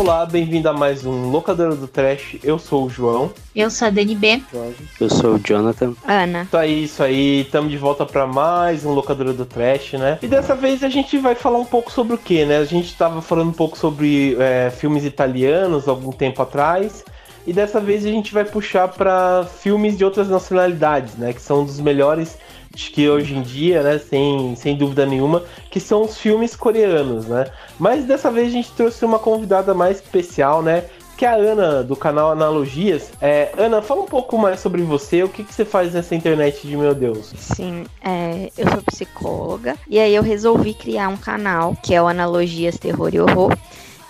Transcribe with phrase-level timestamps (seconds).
[0.00, 2.36] Olá, bem-vindo a mais um Locadora do Trash.
[2.42, 3.30] Eu sou o João.
[3.54, 4.40] Eu sou a Dani B.
[4.98, 5.92] Eu sou o Jonathan.
[6.06, 6.44] Ana.
[6.44, 7.40] Isso aí, isso aí.
[7.42, 10.18] Estamos de volta para mais um Locadora do Trash, né?
[10.22, 12.56] E dessa vez a gente vai falar um pouco sobre o que, né?
[12.56, 17.04] A gente estava falando um pouco sobre é, filmes italianos algum tempo atrás.
[17.46, 21.34] E dessa vez a gente vai puxar para filmes de outras nacionalidades, né?
[21.34, 22.38] Que são dos melhores
[22.74, 27.26] acho que hoje em dia, né, sem, sem dúvida nenhuma, que são os filmes coreanos,
[27.26, 27.46] né?
[27.78, 30.84] Mas dessa vez a gente trouxe uma convidada mais especial, né?
[31.16, 33.10] Que é a Ana, do canal Analogias.
[33.20, 36.66] É, Ana, fala um pouco mais sobre você, o que, que você faz nessa internet
[36.66, 37.34] de meu Deus?
[37.36, 42.08] Sim, é, eu sou psicóloga e aí eu resolvi criar um canal que é o
[42.08, 43.54] Analogias Terror e Horror.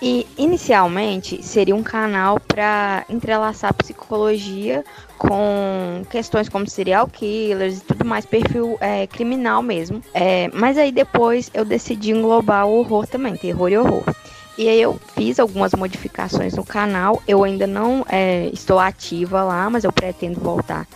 [0.03, 4.83] E inicialmente seria um canal para entrelaçar psicologia
[5.21, 10.03] com questões como serial killers e tudo mais, perfil é, criminal mesmo.
[10.15, 14.03] É, mas aí depois eu decidi englobar o horror também, terror e horror.
[14.57, 17.23] E aí eu fiz algumas modificações no canal.
[17.29, 20.89] Eu ainda não é, estou ativa lá, mas eu pretendo voltar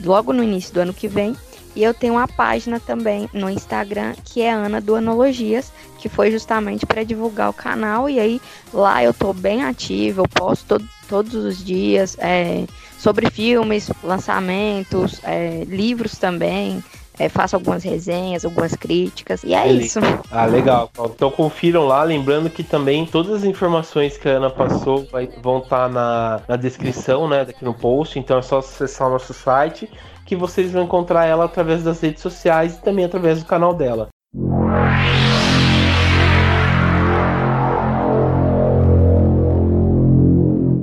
[0.00, 1.34] logo no início do ano que vem.
[1.74, 6.30] E eu tenho uma página também no Instagram que é Ana do Analogias, que foi
[6.30, 8.08] justamente para divulgar o canal.
[8.08, 8.40] E aí
[8.72, 12.64] lá eu tô bem ativa, eu posto todo, todos os dias é,
[13.00, 16.82] sobre filmes, lançamentos, é, livros também.
[17.18, 19.98] É, faço algumas resenhas, algumas críticas, e é isso.
[20.30, 20.90] Ah, legal.
[20.98, 25.58] Então confiram lá, lembrando que também todas as informações que a Ana passou vai, vão
[25.58, 29.34] estar tá na, na descrição, né, daqui no post, então é só acessar o nosso
[29.34, 29.86] site
[30.24, 34.08] que vocês vão encontrar ela através das redes sociais e também através do canal dela.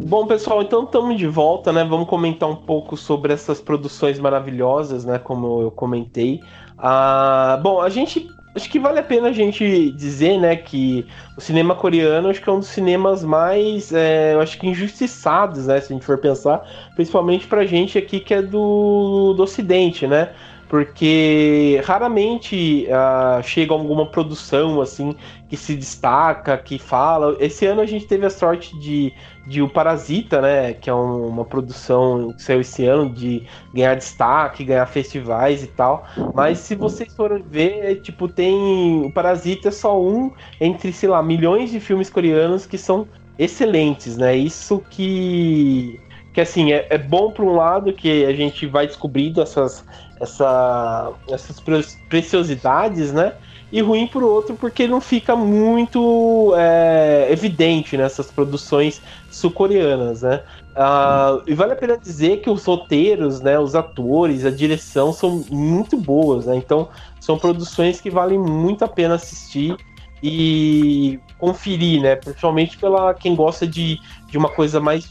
[0.08, 1.84] Bom, pessoal, então estamos de volta, né?
[1.84, 5.20] Vamos comentar um pouco sobre essas produções maravilhosas, né?
[5.20, 6.40] Como eu comentei.
[6.78, 8.26] Ah, bom, a gente
[8.56, 11.06] acho que vale a pena a gente dizer, né, que
[11.38, 15.68] o cinema coreano acho que é um dos cinemas mais, é, eu acho que injustiçados,
[15.68, 16.66] né, se a gente for pensar,
[16.96, 20.32] principalmente pra gente aqui que é do, do Ocidente, né?
[20.70, 25.16] Porque raramente uh, chega alguma produção assim
[25.50, 27.38] que se destaca, que fala.
[27.40, 29.14] Esse ano a gente teve a sorte de,
[29.48, 33.96] de O Parasita, né, que é um, uma produção que saiu esse ano de ganhar
[33.96, 36.06] destaque, ganhar festivais e tal.
[36.34, 41.08] Mas se vocês forem ver, é, tipo tem o Parasita é só um entre, sei
[41.08, 43.08] lá, milhões de filmes coreanos que são
[43.40, 44.36] excelentes, né?
[44.36, 46.00] Isso que
[46.34, 49.84] que assim é, é bom por um lado que a gente vai descobrindo essas
[50.20, 51.62] essa, essas
[52.10, 53.34] preciosidades, né?
[53.72, 60.42] E ruim por outro porque não fica muito é, evidente nessas produções sul-coreanas, né?
[60.78, 65.44] Uh, e vale a pena dizer que os roteiros, né, os atores, a direção são
[65.50, 66.56] muito boas, né?
[66.56, 66.88] Então
[67.20, 69.76] são produções que valem muito a pena assistir
[70.22, 72.16] e conferir, né?
[72.16, 74.00] Principalmente pela quem gosta de,
[74.30, 75.08] de uma coisa mais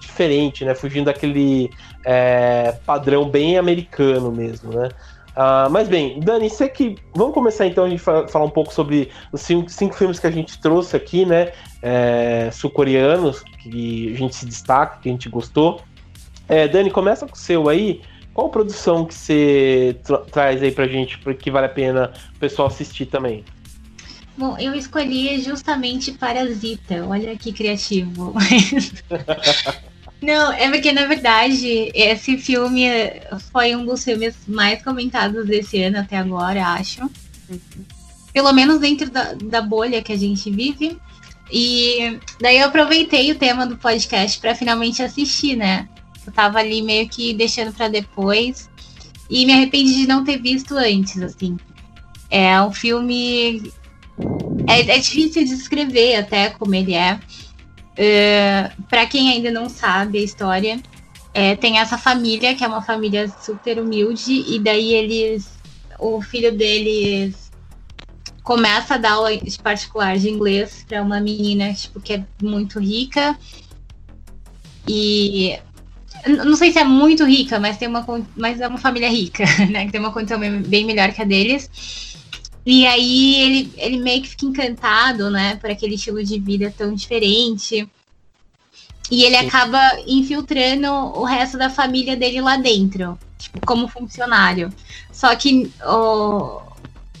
[0.00, 0.74] diferente, né?
[0.74, 1.70] Fugindo daquele
[2.04, 4.88] é, padrão bem americano mesmo, né?
[5.30, 6.96] Uh, mas bem, Dani, você que.
[7.14, 10.30] Vamos começar então a gente falar um pouco sobre os cinco, cinco filmes que a
[10.30, 11.52] gente trouxe aqui, né?
[11.80, 15.80] É, Sul-coreanos, que a gente se destaca, que a gente gostou.
[16.48, 18.02] É, Dani, começa com o seu aí.
[18.34, 22.68] Qual produção que você tra traz aí pra gente, que vale a pena o pessoal
[22.68, 23.44] assistir também?
[24.36, 27.04] Bom, eu escolhi justamente Parasita.
[27.06, 28.34] Olha que criativo.
[30.22, 32.86] Não, é porque na verdade esse filme
[33.52, 37.10] foi um dos filmes mais comentados desse ano até agora, acho.
[38.32, 40.98] Pelo menos dentro da, da bolha que a gente vive.
[41.50, 45.88] E daí eu aproveitei o tema do podcast para finalmente assistir, né?
[46.24, 48.70] Eu tava ali meio que deixando para depois.
[49.28, 51.56] E me arrependi de não ter visto antes, assim.
[52.30, 53.72] É um filme.
[54.66, 57.14] É, é difícil de descrever até como ele é.
[57.14, 57.20] Uh,
[57.96, 60.80] é, para quem ainda não sabe a história,
[61.34, 65.58] é, tem essa família, que é uma família super humilde, e daí eles.
[65.98, 67.50] O filho deles
[68.42, 72.80] começa a dar aula de particular de inglês para uma menina tipo, que é muito
[72.80, 73.38] rica.
[74.88, 75.58] E
[76.26, 78.04] não sei se é muito rica, mas tem uma
[78.36, 79.86] mas é uma família rica, né?
[79.86, 81.70] Que tem uma condição bem melhor que a deles.
[82.64, 86.94] E aí ele, ele meio que fica encantado, né, por aquele estilo de vida tão
[86.94, 87.88] diferente.
[89.10, 89.46] E ele Sim.
[89.46, 94.72] acaba infiltrando o resto da família dele lá dentro, tipo, como funcionário.
[95.10, 96.62] Só que o,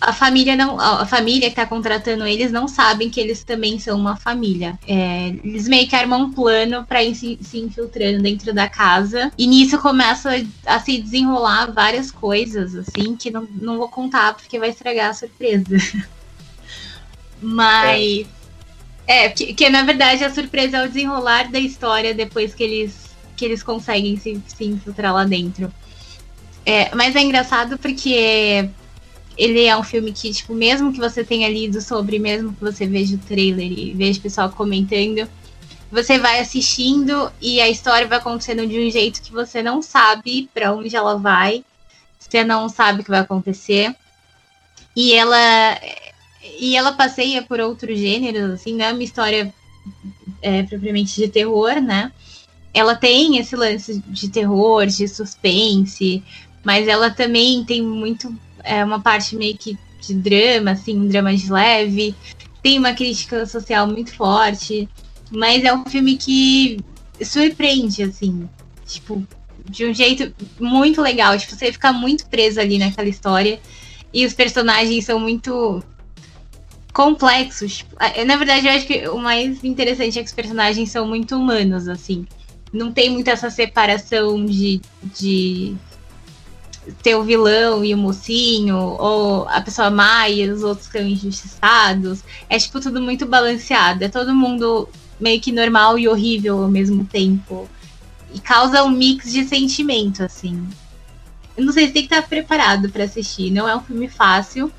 [0.00, 3.98] a família não, a família que tá contratando eles não sabem que eles também são
[3.98, 4.78] uma família.
[4.88, 9.30] É, eles meio que armam um plano para ir se, se, infiltrando dentro da casa.
[9.36, 10.30] E nisso começa
[10.64, 15.14] a se desenrolar várias coisas, assim, que não, não vou contar porque vai estragar a
[15.14, 15.76] surpresa.
[17.42, 18.26] Mas.
[18.26, 18.40] É.
[19.06, 23.10] É, que, que na verdade a surpresa é o desenrolar da história depois que eles,
[23.36, 25.72] que eles conseguem se, se infiltrar lá dentro.
[26.64, 28.70] É, mas é engraçado porque
[29.36, 32.86] ele é um filme que, tipo, mesmo que você tenha lido sobre, mesmo que você
[32.86, 35.28] veja o trailer e veja o pessoal comentando,
[35.90, 40.48] você vai assistindo e a história vai acontecendo de um jeito que você não sabe
[40.54, 41.64] para onde ela vai,
[42.18, 43.94] você não sabe o que vai acontecer.
[44.94, 45.78] E ela
[46.58, 49.52] e ela passeia por outros gêneros, assim, não é uma história
[50.42, 52.12] é, propriamente de terror, né?
[52.72, 56.22] Ela tem esse lance de terror, de suspense,
[56.62, 61.34] mas ela também tem muito é, uma parte meio que de drama, assim, um drama
[61.34, 62.14] de leve.
[62.62, 64.88] Tem uma crítica social muito forte,
[65.30, 66.80] mas é um filme que
[67.22, 68.48] surpreende, assim,
[68.86, 69.26] tipo,
[69.68, 71.36] de um jeito muito legal.
[71.38, 73.60] Tipo, você fica muito preso ali naquela história.
[74.12, 75.82] E os personagens são muito
[76.92, 77.78] complexos.
[77.78, 77.96] Tipo,
[78.26, 81.88] na verdade, eu acho que o mais interessante é que os personagens são muito humanos,
[81.88, 82.26] assim.
[82.72, 84.80] Não tem muito essa separação de,
[85.18, 85.76] de
[87.02, 92.22] ter o vilão e o mocinho, ou a pessoa má e os outros são injustiçados.
[92.48, 94.04] É, tipo, tudo muito balanceado.
[94.04, 94.88] É todo mundo
[95.18, 97.68] meio que normal e horrível ao mesmo tempo.
[98.32, 100.66] E causa um mix de sentimento, assim.
[101.56, 103.50] Eu não sei, você tem que estar preparado para assistir.
[103.50, 104.72] Não é um filme fácil,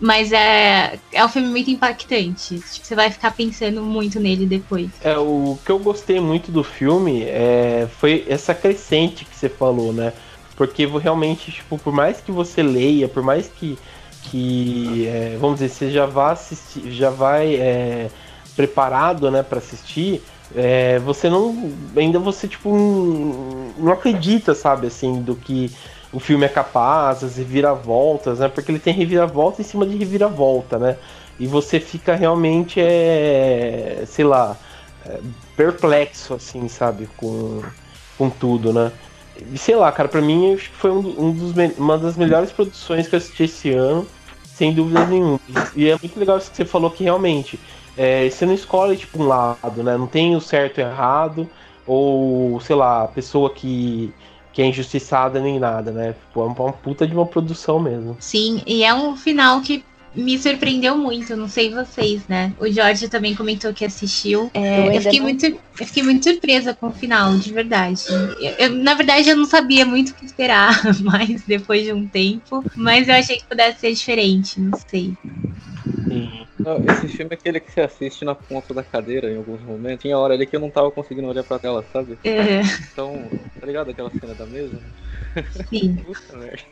[0.00, 2.58] mas é, é um filme muito impactante.
[2.58, 4.90] Tipo, você vai ficar pensando muito nele depois.
[5.02, 9.92] É, o que eu gostei muito do filme é, foi essa crescente que você falou,
[9.92, 10.12] né?
[10.56, 13.78] Porque realmente, tipo, por mais que você leia, por mais que,
[14.24, 18.10] que é, vamos dizer, você já vá assistir, já vai é,
[18.54, 20.22] preparado, né, para assistir,
[20.54, 22.70] é, você não, ainda você tipo
[23.78, 25.70] não acredita, sabe, assim, do que
[26.12, 28.48] o filme é capaz, as reviravoltas, né?
[28.48, 30.96] Porque ele tem reviravolta em cima de reviravolta, né?
[31.40, 34.56] E você fica realmente, é, sei lá,
[35.04, 35.18] é,
[35.56, 37.08] perplexo, assim, sabe?
[37.16, 37.62] Com,
[38.16, 38.92] com tudo, né?
[39.56, 43.08] Sei lá, cara, pra mim acho que foi um, um dos, uma das melhores produções
[43.08, 44.06] que eu assisti esse ano,
[44.44, 45.40] sem dúvida nenhuma.
[45.74, 47.58] E é muito legal isso que você falou que realmente
[47.96, 49.96] é, você não escolhe tipo um lado, né?
[49.96, 51.48] Não tem o certo e errado,
[51.86, 54.12] ou sei lá, a pessoa que
[54.54, 56.12] que é injustiçada nem nada, né?
[56.12, 58.16] Tipo, é uma puta de uma produção mesmo.
[58.20, 59.84] Sim, e é um final que
[60.14, 62.52] me surpreendeu muito, não sei vocês, né?
[62.58, 64.50] O Jorge também comentou que assistiu.
[64.54, 65.26] É, eu, fiquei não...
[65.26, 68.04] muito, eu fiquei muito surpresa com o final, de verdade.
[68.40, 72.06] Eu, eu, na verdade, eu não sabia muito o que esperar, mas depois de um
[72.06, 72.64] tempo.
[72.76, 75.14] Mas eu achei que pudesse ser diferente, não sei.
[76.08, 76.44] Sim.
[76.58, 80.02] Não, esse filme é aquele que você assiste na ponta da cadeira em alguns momentos.
[80.02, 82.18] Tinha hora ali que eu não tava conseguindo olhar pra tela, sabe?
[82.24, 82.62] É.
[82.92, 83.28] Então,
[83.60, 84.80] tá ligado aquela cena da mesa?
[85.68, 85.96] Sim.
[86.04, 86.64] Puta merda.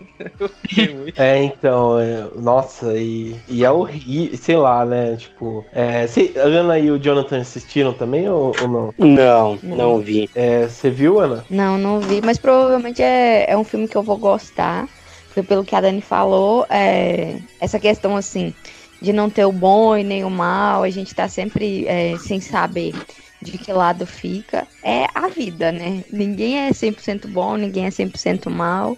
[1.17, 5.17] É, então, é, nossa, e, e é horrível, sei lá, né?
[5.17, 8.94] Tipo, é, cê, Ana e o Jonathan assistiram também ou, ou não?
[8.99, 10.31] Não, não, não vi.
[10.35, 11.44] É, você viu, Ana?
[11.50, 14.88] Não, não vi, mas provavelmente é, é um filme que eu vou gostar.
[15.26, 18.52] Porque pelo que a Dani falou, é, essa questão assim
[19.00, 22.40] de não ter o bom e nem o mal, a gente tá sempre é, sem
[22.40, 22.95] saber
[23.42, 24.66] de que lado fica.
[24.82, 26.04] É a vida, né?
[26.11, 28.96] Ninguém é 100% bom, ninguém é 100% mal.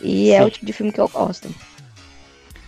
[0.00, 0.30] E Sim.
[0.32, 1.52] é o tipo de filme que eu gosto.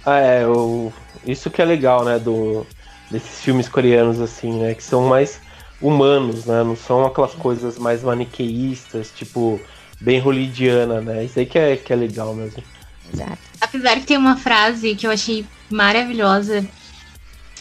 [0.05, 0.93] Ah, é, o...
[1.27, 2.67] isso que é legal, né, do...
[3.11, 5.41] desses filmes coreanos, assim, né, que são mais
[5.81, 9.61] humanos, né, não são aquelas coisas mais maniqueístas, tipo,
[10.01, 12.63] bem holidiana, né, isso aí que é, que é legal mesmo.
[13.13, 13.39] Exato.
[13.61, 16.67] Apesar que tem uma frase que eu achei maravilhosa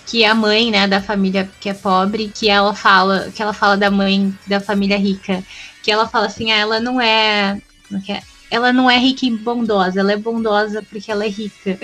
[0.05, 3.53] que é a mãe, né, da família que é pobre, que ela fala, que ela
[3.53, 5.43] fala da mãe da família rica,
[5.81, 7.59] que ela fala assim, ah, ela não é,
[8.07, 8.21] é, é?
[8.51, 11.77] ela não é rica e bondosa, ela é bondosa porque ela é rica.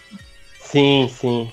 [0.60, 1.52] sim, sim.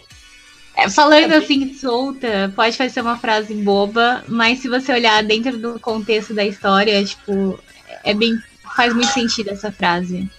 [0.76, 5.58] É, falando é assim solta, pode parecer uma frase boba, mas se você olhar dentro
[5.58, 7.58] do contexto da história, tipo,
[8.04, 8.38] é bem
[8.76, 10.30] faz muito sentido essa frase.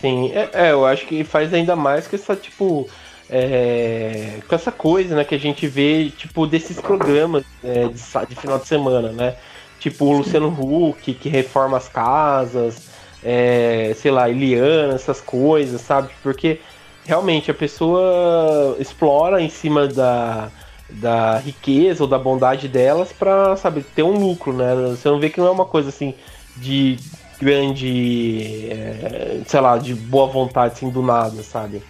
[0.00, 2.88] Sim, é, é, eu acho que faz ainda mais que essa, tipo,
[3.34, 8.36] é, com essa coisa, né, que a gente vê, tipo, desses programas é, de, de,
[8.36, 9.36] final de semana, né?
[9.80, 12.90] Tipo o Luciano Huck, que reforma as casas,
[13.24, 16.10] é, sei lá, Eliana, essas coisas, sabe?
[16.22, 16.60] Porque
[17.06, 20.50] realmente a pessoa explora em cima da,
[20.90, 24.74] da riqueza ou da bondade delas para sabe, ter um lucro, né?
[24.90, 26.14] Você não vê que não é uma coisa assim
[26.58, 26.98] de
[27.40, 31.82] grande, é, sei lá, de boa vontade, assim, do nada, sabe?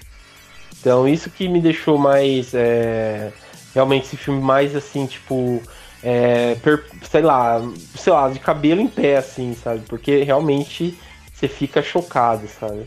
[0.83, 3.33] Então isso que me deixou mais, é,
[3.73, 5.62] realmente esse filme mais, assim, tipo,
[6.03, 7.62] é, per, sei lá,
[7.97, 9.83] sei lá, de cabelo em pé, assim, sabe?
[9.87, 10.99] Porque realmente
[11.33, 12.85] você fica chocado, sabe?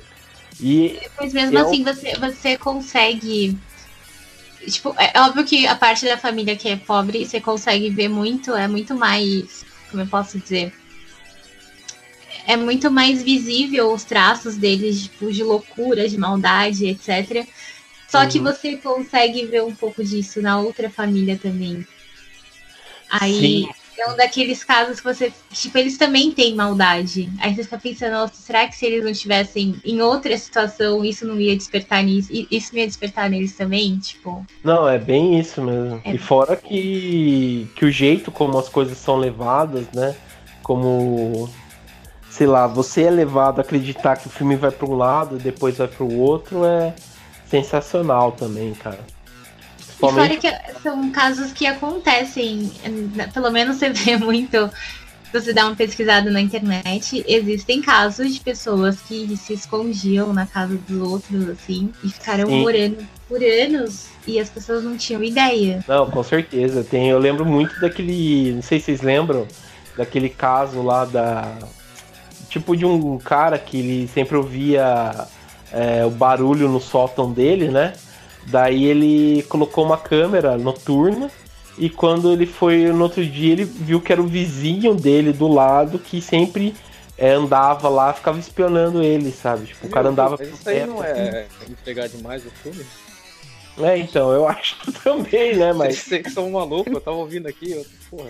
[0.59, 3.57] E Mas mesmo assim, você, você consegue
[4.69, 8.53] Tipo, é óbvio que a parte da família que é pobre, você consegue ver muito,
[8.53, 9.63] é muito mais.
[9.89, 10.73] Como eu posso dizer?
[12.47, 17.47] É muito mais visível os traços deles, tipo, de loucura, de maldade, etc.
[18.15, 18.29] Só uhum.
[18.29, 21.85] que você consegue ver um pouco disso na outra família também.
[23.09, 23.39] Aí.
[23.39, 25.31] Sim é um daqueles casos que você.
[25.51, 27.29] Tipo, eles também têm maldade.
[27.39, 31.25] Aí você fica pensando, nossa, será que se eles não estivessem em outra situação, isso
[31.25, 32.29] não ia despertar nisso?
[32.51, 33.97] Isso não ia despertar neles também?
[33.97, 34.45] Tipo.
[34.63, 36.01] Não, é bem isso mesmo.
[36.03, 36.13] É.
[36.13, 40.15] E fora que, que o jeito como as coisas são levadas, né?
[40.61, 41.49] Como.
[42.29, 45.39] Sei lá, você é levado a acreditar que o filme vai para um lado e
[45.39, 46.93] depois vai para o outro, é
[47.49, 48.99] sensacional também, cara.
[49.79, 52.71] E fora que são casos que acontecem,
[53.33, 54.69] pelo menos você vê muito,
[55.31, 60.75] você dá uma pesquisada na internet, existem casos de pessoas que se escondiam na casa
[60.87, 62.61] dos outros, assim, e ficaram Sim.
[62.61, 65.83] morando por anos e as pessoas não tinham ideia.
[65.87, 66.83] Não, com certeza.
[66.83, 68.53] Tem, eu lembro muito daquele.
[68.53, 69.47] Não sei se vocês lembram,
[69.97, 71.57] daquele caso lá da.
[72.49, 75.27] Tipo de um cara que ele sempre ouvia
[75.75, 77.93] é, o barulho no sótão dele, né?
[78.47, 81.29] Daí ele colocou uma câmera noturna
[81.77, 85.47] e quando ele foi no outro dia, ele viu que era o vizinho dele do
[85.47, 86.73] lado que sempre
[87.17, 89.65] é, andava lá, ficava espionando ele, sabe?
[89.65, 92.85] Tipo, o cara andava mas isso aí não é entregar demais o filme?
[93.77, 95.73] É, então, eu acho também, né?
[95.73, 95.97] Mas.
[95.97, 97.85] Vocês são malucos, eu tava ouvindo aqui, eu...
[98.09, 98.29] porra.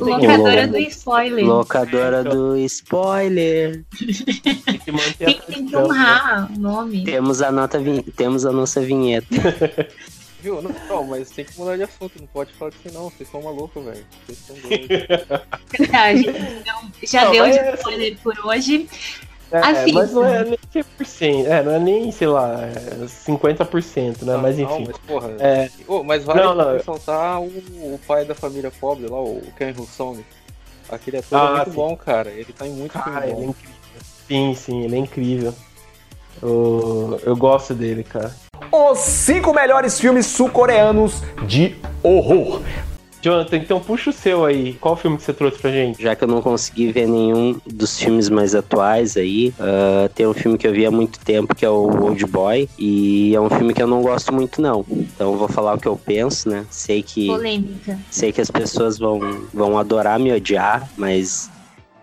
[0.00, 1.46] Locadora do spoiler.
[1.46, 3.84] Locadora do spoiler.
[4.64, 7.04] Tem que, manter tem que honrar o nome.
[7.04, 7.78] Temos a, nota,
[8.16, 9.26] temos a nossa vinheta.
[10.42, 10.62] Viu?
[10.62, 13.42] Não, não, mas tem que mudar de assunto, não pode falar assim não, vocês são
[13.42, 14.06] malucos, velho.
[14.24, 14.88] Vocês são doidos.
[15.78, 16.20] Verdade.
[16.60, 18.88] Então, já não, deu de é spoiler por hoje.
[19.52, 22.68] É, assim, mas não é nem 100%, é, não é nem, sei lá,
[23.04, 24.14] 50%, é né?
[24.22, 24.84] Não, mas enfim.
[24.84, 25.70] Não, mas, porra, é...
[25.88, 26.72] oh, mas vale não, não.
[26.74, 30.24] ressaltar o, o, pai da família pobre lá, o Ken Husong.
[30.88, 31.76] Aquele ator é ah, é muito sim.
[31.76, 32.30] bom, cara.
[32.30, 33.38] Ele tá em muito cara, filme bom.
[33.38, 33.76] Ele é incrível.
[34.28, 35.54] Sim, sim, ele é incrível.
[36.40, 38.34] Eu, eu gosto dele, cara.
[38.70, 42.62] Os cinco melhores filmes sul-coreanos de horror.
[43.22, 44.74] Jonathan, então puxa o seu aí.
[44.74, 46.02] Qual filme que você trouxe pra gente?
[46.02, 50.32] Já que eu não consegui ver nenhum dos filmes mais atuais aí, uh, tem um
[50.32, 52.68] filme que eu vi há muito tempo que é o Old Boy.
[52.78, 54.84] E é um filme que eu não gosto muito, não.
[54.90, 56.64] Então eu vou falar o que eu penso, né?
[56.70, 57.26] Sei que.
[57.26, 57.98] Polêmica.
[58.10, 59.20] Sei que as pessoas vão,
[59.52, 61.50] vão adorar me odiar, mas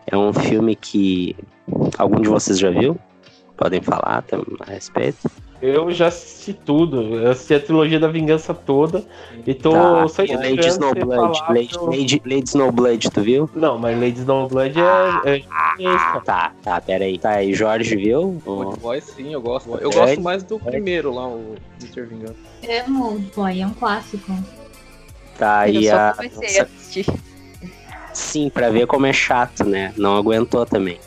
[0.06, 1.36] é um filme que.
[1.98, 2.98] Algum de vocês já viu?
[3.58, 4.24] Podem falar
[4.62, 5.18] a respeito?
[5.62, 7.16] Eu já assisti tudo.
[7.16, 9.04] Eu assisti a trilogia da vingança toda.
[9.46, 11.42] E tô tá, só Lady Snowblood.
[11.50, 11.86] Lady, eu...
[11.86, 13.50] Lady, Lady Snowblood, tu viu?
[13.56, 14.84] Não, mas Lady Snowblood é.
[14.84, 15.42] Ah, é...
[15.86, 17.18] Ah, tá, tá, pera aí.
[17.18, 18.42] Tá aí, Jorge viu?
[18.46, 19.76] Old Boy, sim, eu gosto.
[19.78, 22.04] Eu gosto mais do primeiro lá, o Mr.
[22.04, 22.36] Vingança.
[22.62, 24.32] É um Old Boy, é um clássico.
[25.38, 26.16] Tá, eu e a.
[26.18, 26.62] Nossa...
[26.62, 27.38] a
[28.14, 29.94] Sim, pra ver como é chato, né?
[29.96, 31.00] Não aguentou também.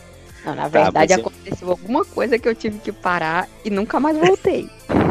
[0.44, 1.72] Não, na tá, verdade tá, aconteceu eu...
[1.72, 4.68] alguma coisa que eu tive que parar e nunca mais voltei.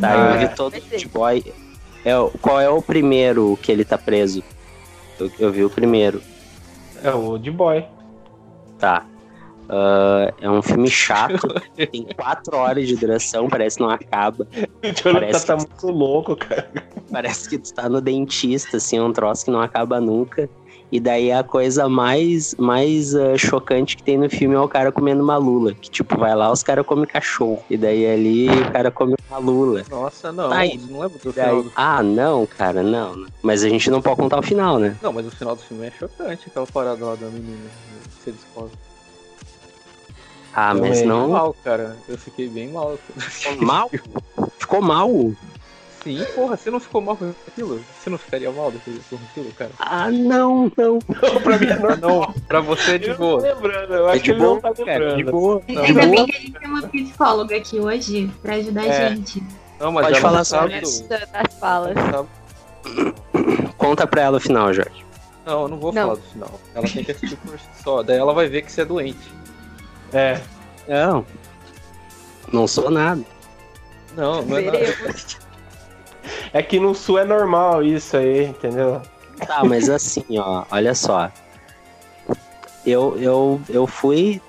[0.00, 1.44] Tá, eu vi todo o boy.
[2.04, 2.12] É,
[2.42, 4.42] qual é o primeiro que ele tá preso?
[5.20, 6.20] Eu, eu vi o primeiro.
[7.02, 7.84] É o Old Boy.
[8.78, 9.06] Tá.
[9.64, 14.46] Uh, é um filme chato, tem quatro horas de duração, parece que não acaba.
[14.82, 16.70] O Jonathan parece tá muito louco, cara.
[17.10, 20.50] Parece que tu tá no dentista, assim, é um troço que não acaba nunca.
[20.94, 24.92] E daí a coisa mais, mais uh, chocante que tem no filme é o cara
[24.92, 25.74] comendo uma lula.
[25.74, 27.64] Que tipo, vai lá, os caras comem cachorro.
[27.68, 29.82] E daí ali o cara come uma lula.
[29.90, 30.48] Nossa, não.
[30.50, 30.58] Tá,
[30.88, 31.68] não lembro do daí...
[31.74, 33.26] Ah, não, cara, não.
[33.42, 34.96] Mas a gente não pode contar o final, né?
[35.02, 37.68] Não, mas o final do filme é chocante, aquela parada lá da menina.
[38.22, 38.70] Você descobre.
[40.54, 41.30] Ah, mas não.
[41.30, 41.96] mal, cara.
[42.08, 42.96] Eu fiquei bem mal.
[43.58, 43.90] Mal?
[44.60, 45.10] Ficou mal?
[46.04, 47.82] Sim, porra, você não ficou mal com aquilo?
[47.98, 49.70] Você não ficaria mal depois com aquilo, cara?
[49.78, 50.98] Ah, não, não.
[51.08, 52.32] não pra mim não, não.
[52.46, 53.40] Pra você é de boa.
[53.40, 55.16] Eu lembrando, eu é acho que ele não tá lembrando.
[55.16, 55.62] de boa.
[55.66, 59.06] Ainda bem que a gente tem uma psicóloga aqui hoje pra ajudar é.
[59.06, 59.42] a gente.
[59.80, 61.94] Não, mas Pode falar sobre isso das falas.
[63.78, 65.04] Conta pra ela o final, Jorge.
[65.46, 66.02] Não, eu não vou não.
[66.02, 66.60] falar do final.
[66.74, 68.02] Ela tem que assistir por si só.
[68.02, 69.32] Daí ela vai ver que você é doente.
[70.12, 70.38] É.
[70.86, 71.24] Não.
[72.52, 73.24] Não sou nada.
[74.14, 75.43] Não, não é nada.
[76.54, 79.02] É que no sul é normal isso aí, entendeu?
[79.44, 81.28] Tá, mas assim, ó, olha só.
[82.86, 84.40] Eu, eu, eu fui,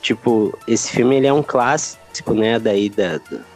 [0.00, 3.49] tipo, esse filme ele é um clássico, né, daí da, da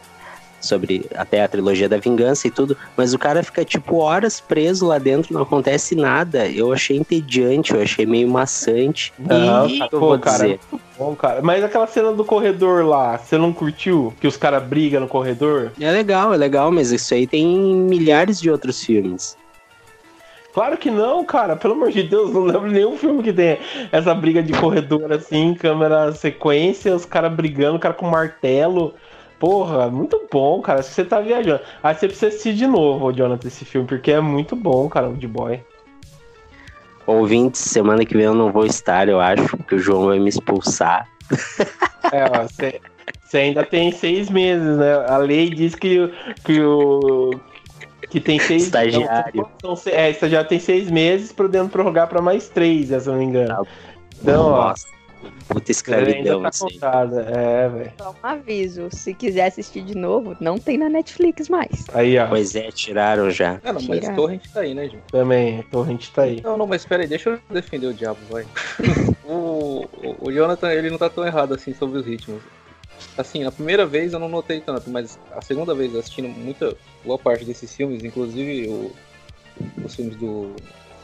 [0.65, 4.87] sobre até a trilogia da vingança e tudo, mas o cara fica tipo horas preso
[4.87, 6.47] lá dentro, não acontece nada.
[6.47, 9.13] Eu achei entediante, eu achei meio maçante.
[9.17, 10.59] Não, e, pô, vou cara, dizer.
[10.97, 11.41] Bom, cara.
[11.41, 14.13] Mas aquela cena do corredor lá, você não curtiu?
[14.19, 15.71] Que os caras brigam no corredor?
[15.79, 19.37] É legal, é legal, mas isso aí tem milhares de outros filmes.
[20.55, 21.57] Claro que não, cara.
[21.57, 23.59] Pelo amor de Deus, não lembro nenhum filme que tenha
[23.91, 28.93] essa briga de corredor assim, câmera sequência, os caras brigando, o cara com martelo.
[29.45, 30.81] Porra, muito bom, cara.
[30.81, 31.61] Se você tá viajando.
[31.83, 35.15] Aí você precisa assistir de novo, Jonathan, esse filme, porque é muito bom, cara, o
[35.15, 35.61] de boy.
[37.05, 40.29] Ouvintes, semana que vem eu não vou estar, eu acho, porque o João vai me
[40.29, 41.07] expulsar.
[42.11, 42.81] É, ó, você,
[43.23, 44.95] você ainda tem seis meses, né?
[45.07, 46.11] A lei diz que,
[46.43, 47.39] que o,
[48.09, 49.47] que tem seis estagiário.
[49.59, 53.19] Então, são, é, estagiário tem seis meses, podendo prorrogar para mais três, se eu não
[53.19, 53.67] me engano.
[54.19, 54.87] Então, Nossa.
[54.91, 54.94] ó.
[55.47, 56.65] Puta escravidão, tá assim.
[56.65, 57.21] Contada.
[57.21, 57.93] É, velho.
[57.97, 61.85] Só um aviso, se quiser assistir de novo, não tem na Netflix mais.
[61.93, 62.27] Aí, ó.
[62.27, 63.59] Pois é, tiraram já.
[63.63, 64.15] É, não, mas tiraram.
[64.15, 65.03] Torrent tá aí, né, gente?
[65.11, 66.41] Também, Torrent tá aí.
[66.41, 68.45] Não, não, mas espera aí, deixa eu defender o diabo, vai.
[69.23, 72.41] o, o, o Jonathan, ele não tá tão errado assim sobre os ritmos.
[73.17, 77.17] Assim, a primeira vez eu não notei tanto, mas a segunda vez assistindo muita boa
[77.17, 78.91] parte desses filmes, inclusive o,
[79.83, 80.53] os filmes do.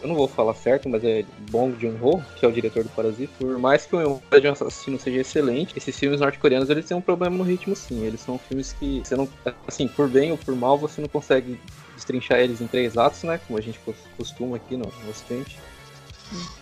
[0.02, 3.32] Eu não vou falar certo, mas é Bong Joon-ho, que é o diretor do Parasita.
[3.38, 7.02] Por mais que o de um Assassino seja excelente, esses filmes norte-coreanos eles têm um
[7.02, 8.04] problema no ritmo, sim.
[8.06, 9.30] Eles são filmes que você não,
[9.68, 11.60] assim, por bem ou por mal, você não consegue
[11.96, 13.40] destrinchar eles em três atos, né?
[13.46, 13.80] Como a gente
[14.18, 15.60] costuma aqui no, no Ocidente.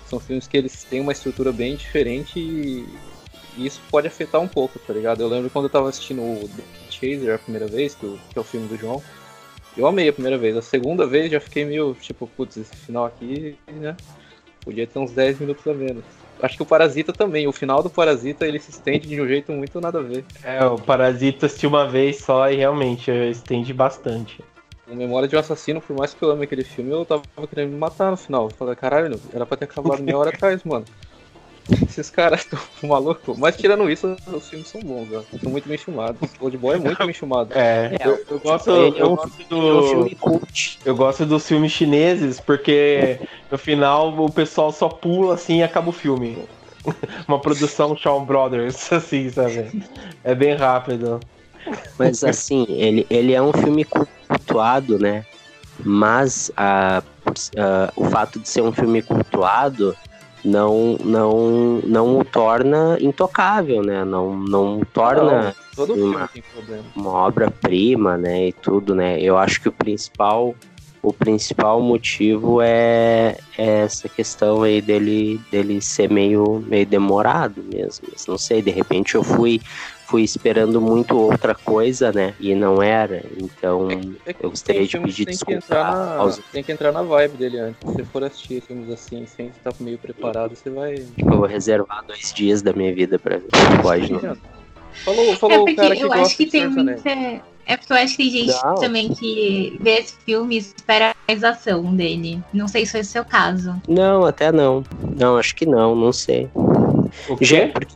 [0.05, 2.85] São filmes que eles têm uma estrutura bem diferente e
[3.57, 5.21] e isso pode afetar um pouco, tá ligado?
[5.21, 8.43] Eu lembro quando eu tava assistindo o The Chaser a primeira vez, que, é o
[8.43, 9.03] filme do João.
[9.77, 10.57] Eu amei a primeira vez.
[10.57, 13.95] A segunda vez já fiquei meio, tipo, putz, esse final aqui, né?
[14.63, 16.03] Podia ter uns 10 minutos a menos.
[16.41, 17.47] Acho que o Parasita também.
[17.47, 20.23] O final do Parasita ele se estende de um jeito muito nada a ver.
[20.43, 24.43] É, o Parasita assisti uma vez só e realmente estende bastante.
[24.87, 27.71] O Memória de um Assassino, por mais que eu ame aquele filme, eu tava querendo
[27.71, 28.45] me matar no final.
[28.45, 30.85] Eu falei, caralho, era pra ter acabado meia hora atrás, mano.
[31.71, 33.37] Esses caras estão malucos.
[33.37, 35.23] Mas tirando isso, os filmes são bons, ó.
[35.41, 36.29] São muito bem filmados.
[36.39, 37.51] O Old Boy é muito bem filmado.
[37.53, 40.41] É, é eu, eu, gosto, eu, eu gosto do.
[40.85, 43.19] Eu gosto dos filmes chineses, porque
[43.51, 46.37] no final o pessoal só pula assim e acaba o filme.
[47.27, 49.83] Uma produção Shawn Brothers, assim, sabe?
[50.23, 51.19] É bem rápido.
[51.97, 55.25] Mas assim, ele, ele é um filme cultuado, né?
[55.83, 57.03] Mas a,
[57.57, 59.95] a, o fato de ser um filme cultuado
[60.43, 64.03] não não não o torna intocável, né?
[64.03, 66.29] Não não torna não, uma,
[66.95, 68.47] uma obra-prima, né?
[68.47, 69.19] E tudo, né?
[69.21, 70.55] Eu acho que o principal
[71.01, 78.07] o principal motivo é, é, essa questão aí dele, dele ser meio, meio demorado mesmo.
[78.27, 79.61] Não sei, de repente eu fui
[80.09, 82.33] fui esperando muito outra coisa, né?
[82.39, 83.23] E não era.
[83.37, 83.87] Então
[84.25, 85.63] é, é eu gostaria de pedir desculpa.
[85.69, 86.41] Na, aos...
[86.51, 87.79] Tem que entrar na vibe dele antes.
[87.79, 90.95] Se você for assistir filmes assim, sem estar meio preparado, você vai.
[90.95, 93.49] Tipo, eu vou reservar dois dias da minha vida pra ver.
[93.83, 94.35] Pode, não.
[95.05, 97.43] Falou, falou é o cara que eu acho que tem muita.
[97.69, 98.75] É porque eu acho que tem gente não.
[98.75, 102.41] também que vê esse filme e espera a realização dele.
[102.51, 103.79] Não sei se foi o seu caso.
[103.87, 104.83] Não, até não.
[105.15, 106.49] Não, acho que não, não sei.
[107.27, 107.45] Porque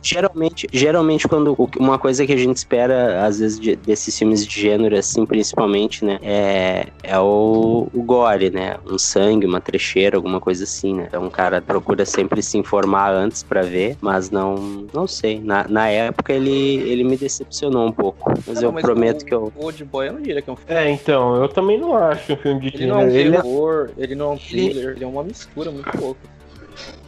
[0.02, 4.60] geralmente, geralmente quando uma coisa que a gente espera, às vezes, de, desses filmes de
[4.60, 8.76] gênero, assim, principalmente, né, é, é o, o gore, né?
[8.88, 11.06] Um sangue, uma trecheira, alguma coisa assim, né?
[11.08, 15.40] Então o cara procura sempre se informar antes para ver, mas não, não sei.
[15.40, 18.32] Na, na época ele, ele me decepcionou um pouco.
[18.46, 19.52] Mas não, eu mas prometo o, que eu.
[19.56, 20.74] O Old Boy eu não diria que é um filme.
[20.74, 22.94] É, então, eu também não acho um filme de ele gênero.
[22.94, 24.92] Não é um ele, terror, ele não é um thriller, ele...
[24.92, 26.33] ele é uma mistura muito louca.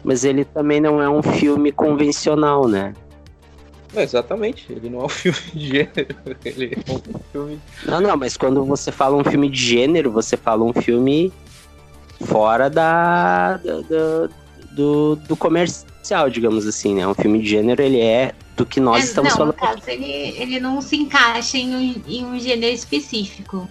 [0.04, 2.94] Mas ele também não é um filme convencional, né?
[3.94, 7.60] exatamente, ele não é um filme de gênero, ele é um filme.
[7.86, 11.32] Não, não, mas quando você fala um filme de gênero, você fala um filme
[12.20, 14.28] fora da, da, da
[14.72, 17.08] do, do comercial, digamos assim, né?
[17.08, 19.54] Um filme de gênero, ele é do que nós é, estamos não, falando.
[19.54, 23.68] No caso, ele, ele não se encaixa em um, em um gênero específico.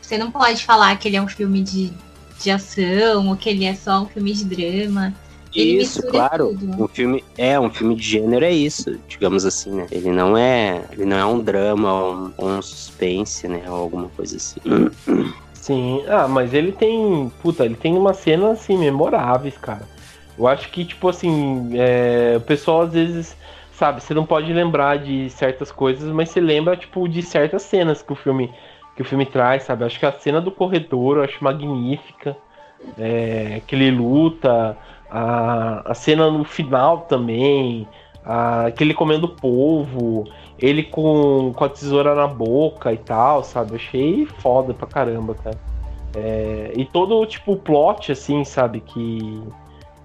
[0.00, 1.92] Você não pode falar que ele é um filme de,
[2.40, 5.12] de ação ou que ele é só um filme de drama.
[5.56, 6.48] Isso, claro.
[6.48, 6.84] Tudo.
[6.84, 9.86] Um filme é um filme de gênero é isso, digamos assim, né?
[9.90, 14.08] Ele não é, ele não é um drama ou um, um suspense, né, ou alguma
[14.08, 14.60] coisa assim.
[15.54, 19.82] Sim, ah, mas ele tem, puta, ele tem umas cenas assim memoráveis, cara.
[20.38, 23.36] Eu acho que tipo assim, é, o pessoal às vezes
[23.72, 28.02] sabe, você não pode lembrar de certas coisas, mas você lembra tipo de certas cenas
[28.02, 28.50] que o filme
[28.94, 29.84] que o filme traz, sabe?
[29.84, 32.36] Acho que a cena do corredor eu acho magnífica.
[32.98, 34.76] É, que ele luta,
[35.10, 37.86] a, a cena no final também,
[38.24, 40.24] a, aquele comendo polvo.
[40.58, 43.76] ele com, com a tesoura na boca e tal, sabe?
[43.76, 45.58] Achei foda pra caramba, cara.
[46.14, 49.42] É, e todo tipo plot, assim, sabe, que,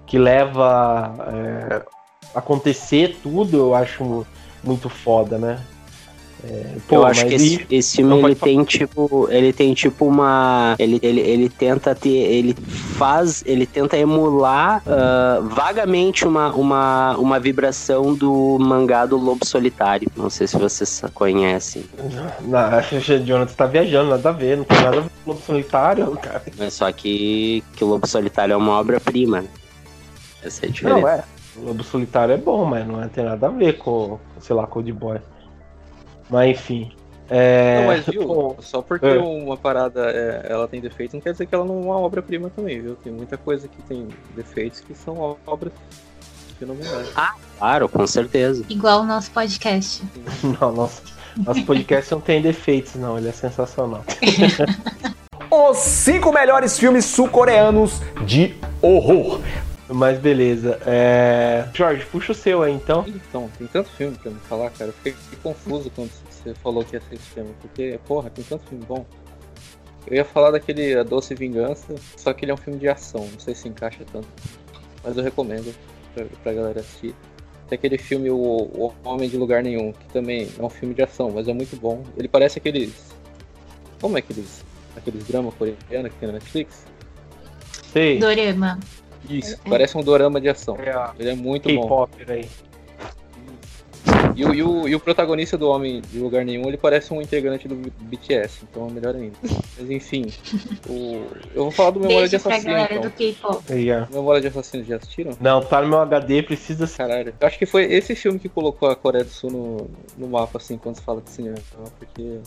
[0.06, 1.82] que leva é,
[2.34, 4.26] acontecer tudo, eu acho
[4.62, 5.58] muito foda, né?
[6.44, 10.74] É, pô, eu acho que esse, esse filme ele tem tipo ele tem tipo uma
[10.76, 12.52] ele, ele, ele tenta ter ele
[12.96, 20.10] faz ele tenta emular uh, vagamente uma, uma, uma vibração do mangá do Lobo Solitário.
[20.16, 21.84] Não sei se vocês conhecem
[22.42, 25.46] não, Jonathan tá viajando nada a ver não tem nada a ver com o Lobo
[25.46, 26.42] Solitário cara.
[26.58, 29.44] Mas só que que o Lobo Solitário é uma obra prima
[30.42, 31.00] essa é a diferença.
[31.00, 31.22] não é.
[31.56, 34.92] O Lobo Solitário é bom mas não tem nada a ver com sei lá Cold
[34.92, 35.20] Boy
[36.32, 36.90] mas enfim.
[37.28, 37.80] É...
[37.80, 39.18] Não, mas viu, Bom, só porque é.
[39.18, 42.50] uma parada é, ela tem defeito, não quer dizer que ela não é uma obra-prima
[42.50, 42.96] também, viu?
[42.96, 45.72] Tem muita coisa que tem defeitos que são obras
[46.58, 47.10] fenomenais.
[47.14, 48.64] Ah, claro, com certeza.
[48.68, 50.02] Igual o nosso podcast.
[50.60, 51.02] não, nosso,
[51.36, 54.04] nosso podcast não tem defeitos, não, ele é sensacional.
[55.50, 59.40] Os cinco melhores filmes sul-coreanos de horror.
[59.92, 60.78] Mas beleza.
[60.86, 61.68] É...
[61.74, 63.04] Jorge, puxa o seu aí então.
[63.06, 64.90] Então, tem tanto filme pra me falar, cara.
[64.90, 67.54] Eu fiquei confuso quando você falou que ia ser esse filme.
[67.60, 69.04] Porque, porra, tem tanto filme bom.
[70.06, 73.28] Eu ia falar daquele A Doce Vingança, só que ele é um filme de ação.
[73.30, 74.28] Não sei se encaixa tanto.
[75.04, 75.74] Mas eu recomendo
[76.14, 77.14] pra, pra galera assistir.
[77.68, 81.02] Tem aquele filme o, o Homem de Lugar Nenhum, que também é um filme de
[81.02, 82.02] ação, mas é muito bom.
[82.16, 83.12] Ele parece aqueles.
[84.00, 84.64] Como é aqueles.
[84.96, 86.84] Aqueles dramas coreanos que tem na Netflix?
[87.92, 88.18] Sei.
[88.18, 88.78] Dorama.
[89.28, 89.68] Isso, é.
[89.68, 90.76] parece um dorama de ação.
[90.76, 91.82] É, Ele é muito bom.
[91.82, 92.48] K-pop aí.
[94.34, 97.20] E o, e, o, e o protagonista do Homem de Lugar Nenhum, ele parece um
[97.20, 99.36] integrante do BTS, então é melhor ainda.
[99.42, 100.32] Mas enfim,
[100.88, 101.24] o...
[101.54, 102.72] eu vou falar do Memória de Assassino.
[103.20, 103.62] Então.
[103.66, 104.08] Do yeah.
[104.12, 105.36] Memória de Assassino, já assistiram?
[105.40, 107.34] Não, tá no meu HD, precisa Caralho.
[107.40, 110.58] Eu acho que foi esse filme que colocou a Coreia do Sul no, no mapa,
[110.58, 111.56] assim, quando se fala de cinema.
[111.98, 112.38] Porque,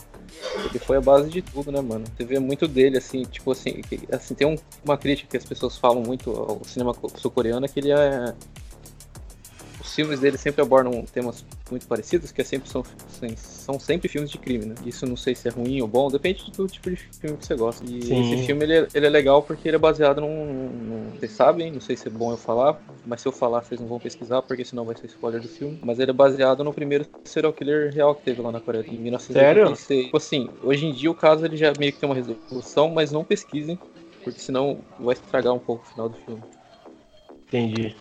[0.62, 2.04] porque foi a base de tudo, né, mano?
[2.16, 5.44] Você vê muito dele, assim, tipo assim, que, assim tem um, uma crítica que as
[5.44, 8.34] pessoas falam muito ao cinema sul-coreano, é que ele é
[9.96, 12.84] filmes dele sempre abordam temas muito parecidos, que é sempre, são,
[13.36, 14.74] são sempre filmes de crime, né?
[14.84, 17.56] Isso não sei se é ruim ou bom, depende do tipo de filme que você
[17.56, 17.82] gosta.
[17.84, 18.34] E Sim.
[18.34, 21.72] esse filme ele é, ele é, legal porque ele é baseado num, num, Vocês sabem,
[21.72, 24.42] não sei se é bom eu falar, mas se eu falar vocês não vão pesquisar,
[24.42, 25.78] porque senão vai ser spoiler do filme.
[25.82, 28.98] Mas ele é baseado no primeiro serial killer real que teve lá na Coreia, em
[28.98, 29.78] 1986.
[29.78, 30.04] Sério?
[30.04, 33.10] Tipo assim, hoje em dia o caso ele já meio que tem uma resolução, mas
[33.10, 33.78] não pesquisem,
[34.22, 36.42] porque senão vai estragar um pouco o final do filme.
[37.46, 37.96] Entendi.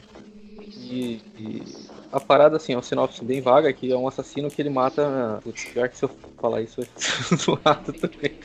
[0.78, 1.85] E, e,
[2.16, 5.38] a parada, assim, é um sinopse bem vaga, que é um assassino que ele mata.
[5.44, 8.40] Putz, pior que se eu falar isso ser zoado também.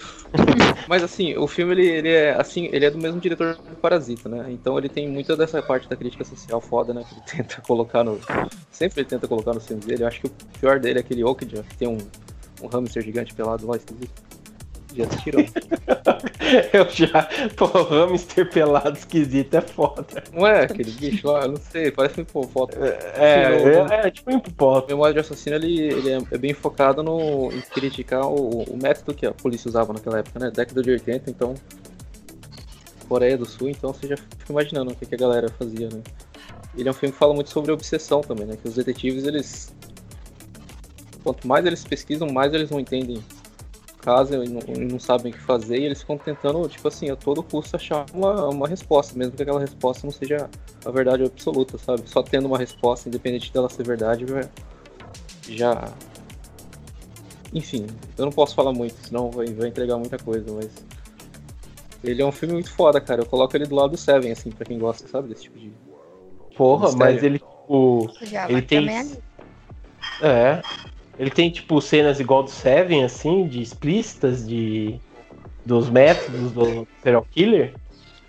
[0.89, 4.29] Mas assim, o filme ele, ele é assim, ele é do mesmo diretor do Parasita,
[4.29, 4.47] né?
[4.51, 7.05] Então ele tem muita dessa parte da crítica social foda, né?
[7.09, 8.19] Que ele tenta colocar no.
[8.73, 10.03] Sempre ele tenta colocar nos filmes dele.
[10.03, 11.99] Eu acho que o pior dele é aquele Okja, que tem um,
[12.61, 14.30] um hamster gigante pelado lá, esquisito.
[14.95, 15.45] Já assistiram?
[16.73, 17.29] eu já.
[17.57, 20.23] Pô, hamster pelado esquisito é foda.
[20.33, 21.43] Não é aquele bicho lá?
[21.43, 22.85] Eu não sei, parece um hipopótamo.
[22.85, 24.87] É, é, é, é, tipo um hipopótamo.
[24.87, 28.79] O Memória de Assassino ele, ele é, é, bem focado no, em criticar o, o
[28.81, 30.51] método que a polícia usava naquela época, né?
[30.51, 31.55] Década de 80, então.
[33.09, 36.01] Coreia do Sul, então você já fica imaginando o que, que a galera fazia, né?
[36.77, 38.57] Ele é um filme que fala muito sobre obsessão também, né?
[38.57, 39.75] Que os detetives, eles.
[41.23, 43.23] Quanto mais eles pesquisam, mais eles não entendem
[44.01, 47.11] casa e não, e não, sabem o que fazer, e eles ficam tentando, tipo assim,
[47.11, 50.49] a todo custo achar uma, uma resposta, mesmo que aquela resposta não seja
[50.85, 52.03] a verdade absoluta, sabe?
[52.07, 54.25] Só tendo uma resposta, independente dela ser verdade,
[55.49, 55.93] já.
[57.53, 57.87] Enfim,
[58.17, 60.71] eu não posso falar muito, senão vai, vai entregar muita coisa, mas.
[62.03, 63.21] Ele é um filme muito foda, cara.
[63.21, 65.29] Eu coloco ele do lado do Seven, assim, pra quem gosta, sabe?
[65.29, 65.71] Desse tipo de.
[66.57, 68.11] Porra, mas ele, tipo.
[68.49, 68.89] ele tem.
[70.23, 70.63] É.
[71.21, 74.99] Ele tem, tipo, cenas igual do Seven, assim, de explícitas, de
[75.67, 77.75] dos métodos do serial killer?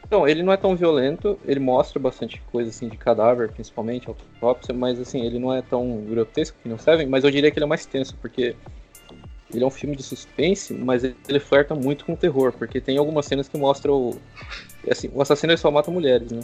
[0.06, 4.74] Então, ele não é tão violento, ele mostra bastante coisa, assim, de cadáver, principalmente, autópsia,
[4.74, 7.64] mas, assim, ele não é tão grotesco que não Seven, mas eu diria que ele
[7.64, 8.58] é mais tenso, porque
[9.54, 12.98] ele é um filme de suspense, mas ele flerta muito com o terror, porque tem
[12.98, 14.20] algumas cenas que mostram,
[14.90, 16.42] assim, o assassino só mata mulheres, né?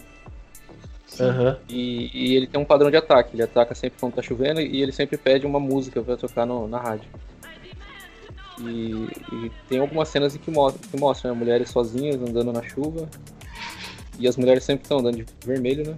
[1.20, 1.56] Uhum.
[1.70, 3.36] E, e, ele tem um padrão de ataque.
[3.36, 6.68] Ele ataca sempre quando tá chovendo e ele sempre pede uma música para tocar no,
[6.68, 7.10] na rádio.
[8.60, 13.08] E, e, tem algumas cenas que mostram, que mostram né, mulheres sozinhas andando na chuva.
[14.20, 15.96] E as mulheres sempre estão andando de vermelho, né?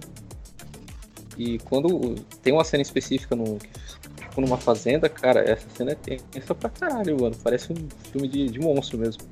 [1.38, 3.56] E quando tem uma cena específica no,
[4.30, 7.34] tipo, numa fazenda, cara, essa cena é tensa pra caralho, mano.
[7.42, 7.76] Parece um
[8.12, 9.22] filme de, de monstro mesmo.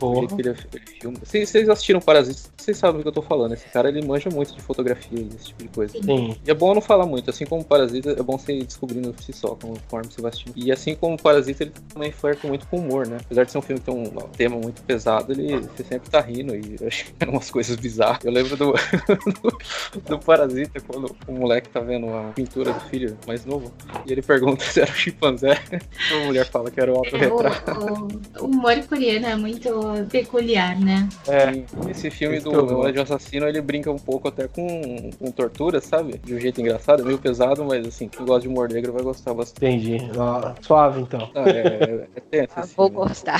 [0.00, 0.54] O jeito que ele,
[1.00, 1.18] filma.
[1.24, 3.54] Vocês, vocês assistiram Parasita, vocês sabem do que eu tô falando.
[3.54, 5.92] Esse cara ele manja muito de fotografia e esse tipo de coisa.
[6.00, 6.36] Sim.
[6.46, 9.22] E é bom não falar muito, assim como Parasita, é bom você ir descobrindo por
[9.22, 10.54] si só, conforme você vai assistindo.
[10.56, 13.18] E assim como Parasita, ele também flerta muito com humor, né?
[13.24, 16.20] Apesar de ser um filme que tem um tema muito pesado, ele você sempre tá
[16.20, 18.24] rindo e eu acho que umas coisas bizarras.
[18.24, 19.58] Eu lembro do, do,
[20.06, 23.72] do, Parasita, quando o moleque tá vendo a pintura do filho mais novo,
[24.06, 25.58] e ele pergunta se era o chimpanzé.
[26.12, 27.70] A mulher fala que era o autorretrato.
[27.72, 29.68] O, o, o humor coreano é muito
[30.10, 31.08] peculiar, né?
[31.26, 35.80] É, esse filme do Memória de Assassino, ele brinca um pouco até com, com tortura,
[35.80, 36.18] sabe?
[36.18, 39.02] De um jeito engraçado, é meio pesado, mas assim, quem gosta de humor negro vai
[39.02, 39.66] gostar bastante.
[39.66, 40.10] Entendi.
[40.18, 41.30] Ah, suave, então.
[41.34, 42.48] Ah, é, é tenso.
[42.58, 43.38] Ah, vou gostar.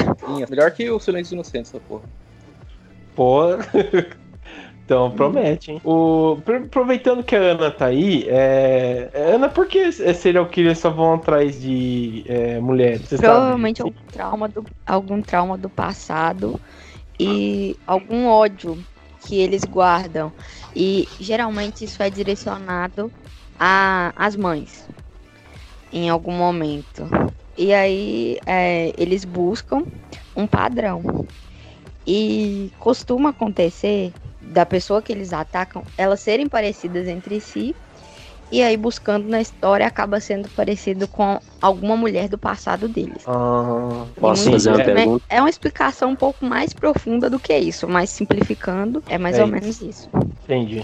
[0.48, 2.04] Melhor que o Silêncio Inocente, essa porra.
[3.16, 3.48] Pô.
[4.88, 5.82] Então, promete, hein?
[5.84, 9.10] O, aproveitando que a Ana tá aí, é...
[9.34, 13.02] Ana, por que serial killers só vão atrás de é, mulheres?
[13.02, 16.58] Você Provavelmente algum trauma, do, algum trauma do passado
[17.20, 18.82] e algum ódio
[19.26, 20.32] que eles guardam.
[20.74, 23.12] E geralmente isso é direcionado
[23.58, 24.88] às mães
[25.92, 27.06] em algum momento.
[27.58, 29.82] E aí é, eles buscam
[30.34, 31.26] um padrão.
[32.06, 34.14] E costuma acontecer
[34.48, 37.74] da pessoa que eles atacam, elas serem parecidas entre si.
[38.50, 43.22] E aí, buscando na história, acaba sendo parecido com alguma mulher do passado deles.
[43.26, 45.24] Ah, posso fazer uma pergunta?
[45.28, 49.42] É uma explicação um pouco mais profunda do que isso, mas simplificando, é mais é
[49.42, 49.54] ou isso.
[49.54, 50.10] menos isso.
[50.44, 50.82] Entendi.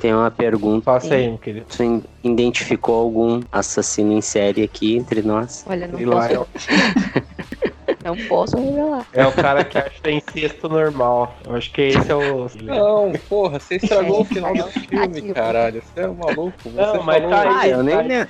[0.00, 0.84] Tem uma pergunta.
[0.84, 1.66] Passa aí, meu querido.
[1.68, 1.84] Você
[2.22, 5.64] identificou algum assassino em série aqui entre nós?
[5.66, 6.46] Olha, não posso.
[8.04, 9.06] Não posso revelar.
[9.12, 11.34] É o cara que acha que tem incesto normal.
[11.46, 12.50] Eu acho que esse é o.
[12.62, 15.82] Não, porra, você estragou o final do filme, caralho.
[15.82, 16.52] Você é maluco.
[16.64, 17.48] Você não, mas tá aí.
[17.50, 17.96] Ah, eu nem.
[17.96, 18.28] Tá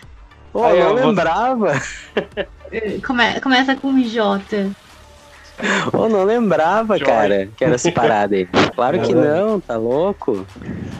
[0.52, 1.80] Pô, aí, eu não lembrava.
[3.06, 3.40] Come...
[3.40, 4.72] Começa com J.
[5.90, 7.06] Pô, não lembrava, Joy.
[7.06, 8.48] cara, que era separado aí.
[8.74, 10.46] Claro que não, tá louco?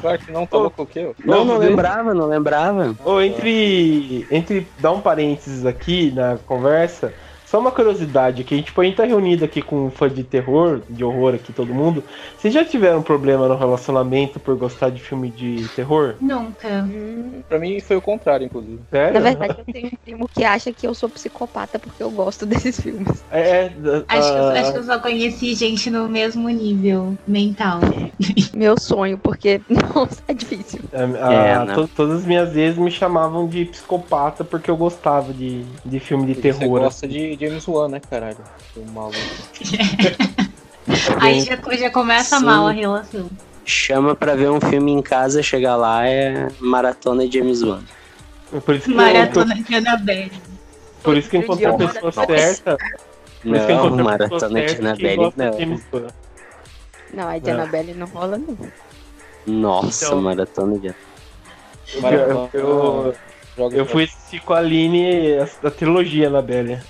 [0.01, 1.11] Claro que não, tá Ô, louco o quê?
[1.25, 2.95] Não, não lembrava, não lembrava.
[3.05, 4.69] Ô, entre, entre.
[4.79, 7.13] Dá um parênteses aqui na conversa.
[7.51, 10.83] Só uma curiosidade que a gente pode estar reunido aqui com um fã de terror,
[10.89, 12.05] de horror aqui, todo mundo.
[12.39, 16.15] Vocês já tiveram problema no relacionamento por gostar de filme de terror?
[16.21, 16.69] Nunca.
[16.85, 18.79] Hum, pra mim foi o contrário, inclusive.
[18.89, 19.15] Sério?
[19.15, 22.47] Na verdade, eu tenho um primo que acha que eu sou psicopata porque eu gosto
[22.47, 23.25] desses filmes.
[23.33, 23.73] É, é
[24.07, 27.81] acho, que eu, acho que eu só conheci gente no mesmo nível mental.
[28.55, 30.83] Meu sonho, porque, nossa, é difícil.
[30.93, 35.99] é, to, todas as minhas vezes me chamavam de psicopata porque eu gostava de, de
[35.99, 36.61] filme de terror.
[36.61, 38.37] Você gosta de James Wan, né, caralho?
[38.77, 39.17] O maluco.
[41.21, 42.45] Aí já, já começa Sim.
[42.45, 43.31] mal a relação.
[43.65, 47.83] Chama pra ver um filme em casa, chegar lá é Maratona de James Wan.
[48.65, 50.33] Por isso que Maratona eu, de Annabelle.
[51.03, 52.77] Por isso que encontrei a pessoa certa.
[53.43, 56.11] Por isso que encontrei a pessoa certa de Annabelle não.
[57.15, 58.57] Não, a de Annabelle não rola não.
[59.47, 60.95] Nossa, então, Maratona de
[62.01, 62.51] Maratona.
[62.53, 63.15] Eu,
[63.57, 66.81] eu, eu fui assistir com a Aline a, a trilogia Annabelle.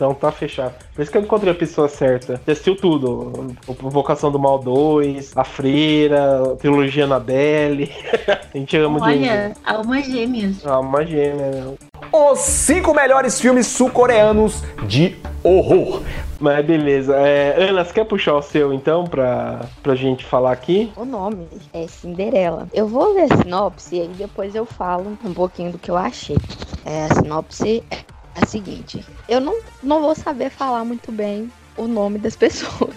[0.00, 0.72] Então tá fechado.
[0.94, 2.40] Por isso que eu encontrei a pessoa certa.
[2.42, 3.54] Você assistiu tudo.
[3.66, 7.92] Vocação do Mal 2, A Freira, a Trilogia Anabelle.
[8.26, 9.56] a gente ama Olha, de...
[9.62, 10.66] Alma Gêmeas.
[10.66, 11.74] Alma Gêmeas.
[12.10, 16.00] Os cinco melhores filmes sul-coreanos de horror.
[16.40, 17.14] Mas beleza.
[17.16, 20.90] É, Ana, você quer puxar o seu então pra, pra gente falar aqui?
[20.96, 22.68] O nome é Cinderela.
[22.72, 25.96] Eu vou ler a sinopse e aí depois eu falo um pouquinho do que eu
[25.98, 26.38] achei.
[26.86, 27.98] É, a sinopse é
[28.34, 32.94] a seguinte: eu não, não vou saber falar muito bem o nome das pessoas.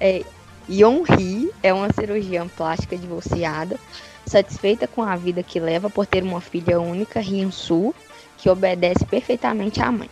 [0.00, 0.24] É,
[0.68, 3.78] Yeon-hee é uma cirurgiã plástica divorciada,
[4.26, 7.94] satisfeita com a vida que leva por ter uma filha única, Hyun-soo,
[8.38, 10.08] que obedece perfeitamente à mãe.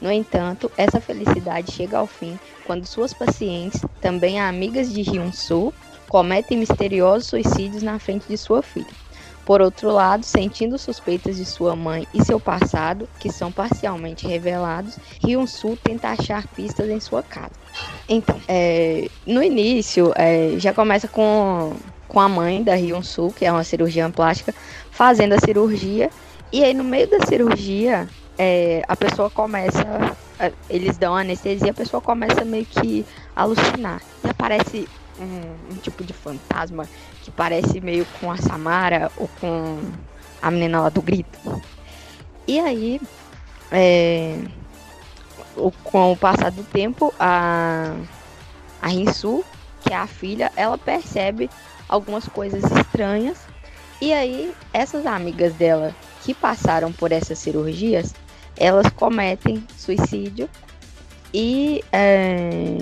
[0.00, 5.72] No entanto, essa felicidade chega ao fim quando suas pacientes, também amigas de Hyun-soo,
[6.08, 9.01] cometem misteriosos suicídios na frente de sua filha.
[9.44, 14.96] Por outro lado, sentindo suspeitas de sua mãe e seu passado, que são parcialmente revelados,
[15.24, 17.50] Hyun-soo tenta achar pistas em sua casa.
[18.08, 21.74] Então, é, no início, é, já começa com,
[22.06, 24.54] com a mãe da Hyun-soo, que é uma cirurgiã plástica,
[24.90, 26.08] fazendo a cirurgia.
[26.52, 30.16] E aí, no meio da cirurgia, é, a pessoa começa.
[30.68, 34.02] Eles dão anestesia, a pessoa começa meio que a alucinar.
[34.24, 36.88] E aparece um, um tipo de fantasma
[37.22, 39.80] que parece meio com a Samara ou com
[40.40, 41.38] a menina lá do grito.
[42.46, 43.00] E aí,
[43.70, 44.38] é,
[45.84, 47.94] com o passar do tempo, a,
[48.80, 49.44] a Rinsu,
[49.82, 51.48] que é a filha, ela percebe
[51.88, 53.38] algumas coisas estranhas.
[54.00, 58.14] E aí, essas amigas dela que passaram por essas cirurgias,
[58.56, 60.48] elas cometem suicídio
[61.32, 62.78] e é,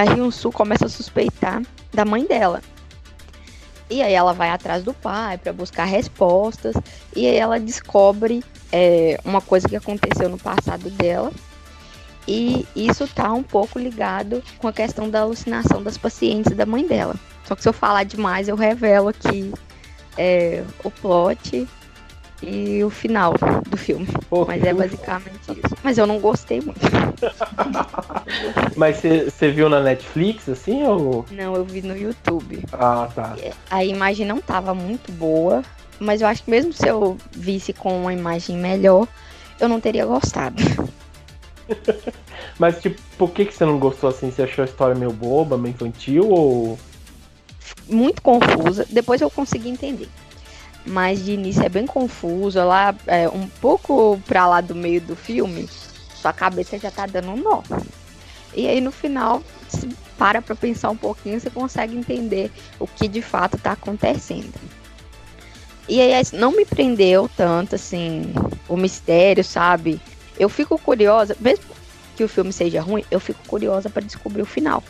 [0.00, 2.62] a Hyun-Soo começa a suspeitar da mãe dela.
[3.90, 6.74] E aí ela vai atrás do pai para buscar respostas.
[7.14, 11.30] E aí ela descobre é, uma coisa que aconteceu no passado dela.
[12.26, 16.86] E isso tá um pouco ligado com a questão da alucinação das pacientes da mãe
[16.86, 17.16] dela.
[17.44, 19.52] Só que se eu falar demais, eu revelo aqui
[20.16, 21.68] é, o plot
[22.42, 23.34] e o final
[23.68, 24.06] do filme.
[24.46, 25.76] Mas é basicamente isso.
[25.82, 26.80] Mas eu não gostei muito.
[28.76, 31.24] Mas você viu na Netflix, assim, ou...
[31.30, 32.62] Não, eu vi no YouTube.
[32.72, 33.36] Ah, tá.
[33.70, 35.62] A imagem não tava muito boa,
[35.98, 39.06] mas eu acho que mesmo se eu visse com uma imagem melhor,
[39.58, 40.56] eu não teria gostado.
[42.58, 44.30] Mas, tipo, por que, que você não gostou, assim?
[44.30, 46.78] Você achou a história meio boba, meio infantil, ou...
[47.88, 48.86] Muito confusa.
[48.90, 50.08] Depois eu consegui entender.
[50.86, 52.64] Mas de início é bem confusa.
[52.64, 55.68] Lá, é, um pouco pra lá do meio do filme,
[56.14, 57.62] sua cabeça já tá dando um nó.
[58.54, 59.88] E aí no final, se
[60.18, 64.52] para pra pensar um pouquinho, você consegue entender o que de fato tá acontecendo.
[65.88, 68.32] E aí assim, não me prendeu tanto, assim,
[68.68, 70.00] o mistério, sabe?
[70.38, 71.64] Eu fico curiosa, mesmo
[72.16, 74.82] que o filme seja ruim, eu fico curiosa pra descobrir o final.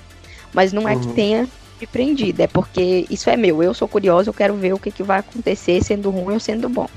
[0.53, 1.15] Mas não é que Uhum.
[1.15, 1.49] tenha
[1.81, 3.63] me prendido, é porque isso é meu.
[3.63, 6.69] Eu sou curiosa, eu quero ver o que, que vai acontecer, sendo ruim ou sendo
[6.69, 6.89] bom.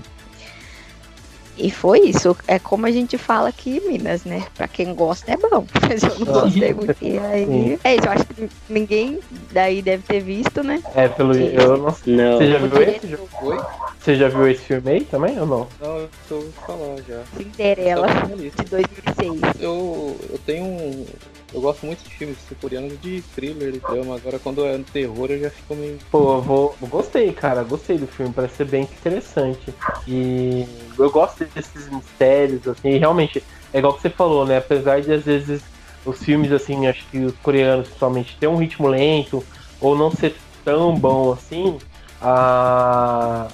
[1.57, 2.35] E foi isso.
[2.47, 4.43] É como a gente fala aqui em Minas, né?
[4.55, 5.65] Pra quem gosta é bom.
[5.87, 6.95] Mas eu não gostei muito.
[6.99, 7.79] E aí.
[7.83, 9.19] É isso, eu acho que ninguém
[9.51, 10.81] daí deve ter visto, né?
[10.95, 11.35] É, pelo...
[11.35, 11.95] Eu não...
[12.07, 12.37] Não.
[12.37, 13.17] Você já viu esse?
[13.43, 13.57] Oi?
[13.99, 15.67] Você já viu esse filme aí também, ou não?
[15.79, 17.21] Não, eu tô falar já.
[17.37, 19.61] Cinderela de 2006.
[19.61, 21.05] Eu, eu tenho um.
[21.53, 24.15] Eu gosto muito de filmes sul-coreanos de thriller e drama.
[24.15, 25.99] Agora, quando é no terror, eu já fico meio.
[26.09, 26.75] Pô, eu vou...
[26.81, 27.63] gostei, cara.
[27.63, 28.33] Gostei do filme.
[28.33, 29.73] Parece ser bem interessante.
[30.07, 30.65] E
[30.97, 32.97] eu gosto desses mistérios, assim.
[32.97, 34.57] Realmente, é igual que você falou, né?
[34.57, 35.61] Apesar de, às vezes,
[36.05, 39.43] os filmes, assim, acho que os coreanos, principalmente, ter um ritmo lento
[39.79, 41.77] ou não ser tão bom assim,
[42.21, 43.47] a...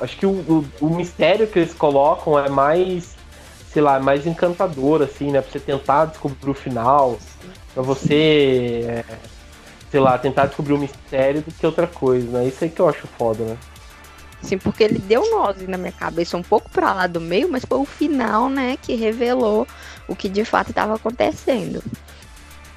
[0.00, 3.16] acho que o, o, o mistério que eles colocam é mais,
[3.72, 5.40] sei lá, mais encantador, assim, né?
[5.40, 7.18] Pra você tentar descobrir o final,
[7.72, 9.04] pra você, é,
[9.90, 12.46] sei lá, tentar descobrir o mistério do que outra coisa, né?
[12.46, 13.56] Isso aí que eu acho foda, né?
[14.42, 17.64] Sim, porque ele deu nose na minha cabeça um pouco pra lá do meio, mas
[17.64, 19.66] foi o final, né, que revelou
[20.08, 21.82] o que de fato estava acontecendo.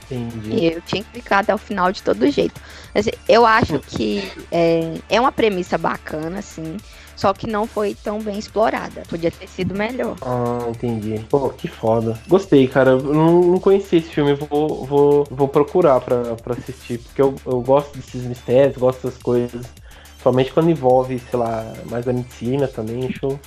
[0.09, 0.51] Entendi.
[0.51, 2.59] E eu tinha que ficar até o final de todo jeito.
[2.93, 6.77] Mas eu acho que é, é uma premissa bacana, assim,
[7.15, 9.03] só que não foi tão bem explorada.
[9.09, 10.15] Podia ter sido melhor.
[10.21, 11.19] Ah, entendi.
[11.29, 12.19] Pô, que foda.
[12.27, 12.91] Gostei, cara.
[12.91, 14.33] Eu não, não conhecia esse filme.
[14.33, 16.99] Vou, vou, vou procurar pra, pra assistir.
[16.99, 19.65] Porque eu, eu gosto desses mistérios, gosto dessas coisas.
[20.21, 23.05] Somente quando envolve, sei lá, mais a medicina também.
[23.05, 23.39] Acho,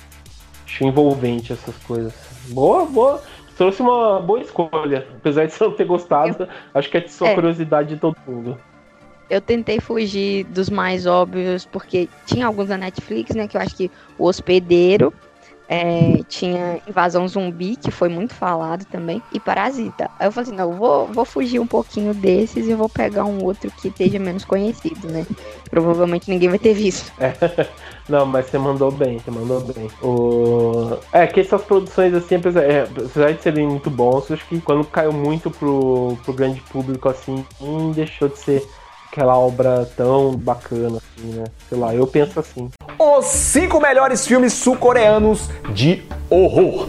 [0.65, 2.13] acho envolvente essas coisas.
[2.47, 3.21] Boa, boa.
[3.59, 5.05] Trouxe uma boa escolha.
[5.17, 7.35] Apesar de você não ter gostado, acho que é de sua É.
[7.35, 8.57] curiosidade de todo mundo.
[9.29, 13.49] Eu tentei fugir dos mais óbvios, porque tinha alguns da Netflix, né?
[13.49, 15.13] Que eu acho que o hospedeiro.
[15.69, 20.09] É, tinha Invasão Zumbi, que foi muito falado também, e Parasita.
[20.17, 23.43] Aí eu falei assim, não, vou, vou fugir um pouquinho desses e vou pegar um
[23.43, 25.27] outro que esteja menos conhecido, né?
[25.69, 27.13] Provavelmente ninguém vai ter visto.
[28.09, 29.87] Não, mas você mandou bem, você mandou bem.
[30.01, 30.97] O...
[31.13, 34.83] É que essas produções, assim, apesar, é, apesar de serem muito bons, acho que quando
[34.85, 37.45] caiu muito pro, pro grande público, assim,
[37.93, 38.67] deixou de ser
[39.11, 41.45] aquela obra tão bacana, assim, né?
[41.67, 42.69] Sei lá, eu penso assim.
[42.97, 46.87] Os cinco melhores filmes sul-coreanos de horror.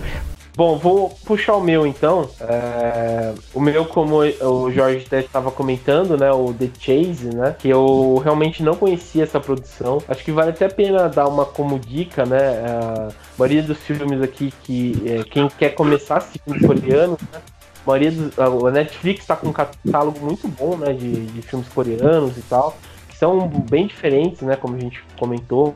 [0.57, 2.29] Bom, vou puxar o meu então.
[2.41, 6.31] É, O meu, como o Jorge até estava comentando, né?
[6.33, 7.57] O The Chase, né?
[7.59, 10.03] Que eu realmente não conhecia essa produção.
[10.07, 12.39] Acho que vale até a pena dar uma como dica, né?
[12.67, 17.41] A maioria dos filmes aqui que é, quem quer começar a assistir filmes coreanos, né?
[17.85, 20.93] A maioria dos, a Netflix está com um catálogo muito bom, né?
[20.93, 22.77] De, de filmes coreanos e tal.
[23.09, 24.57] Que são bem diferentes, né?
[24.57, 25.75] Como a gente comentou.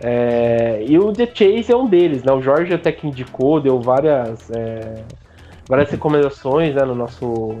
[0.00, 2.32] É, e o The Chase é um deles, né?
[2.32, 5.04] O Jorge até que indicou, deu várias, é,
[5.68, 7.54] várias recomendações né, no nosso.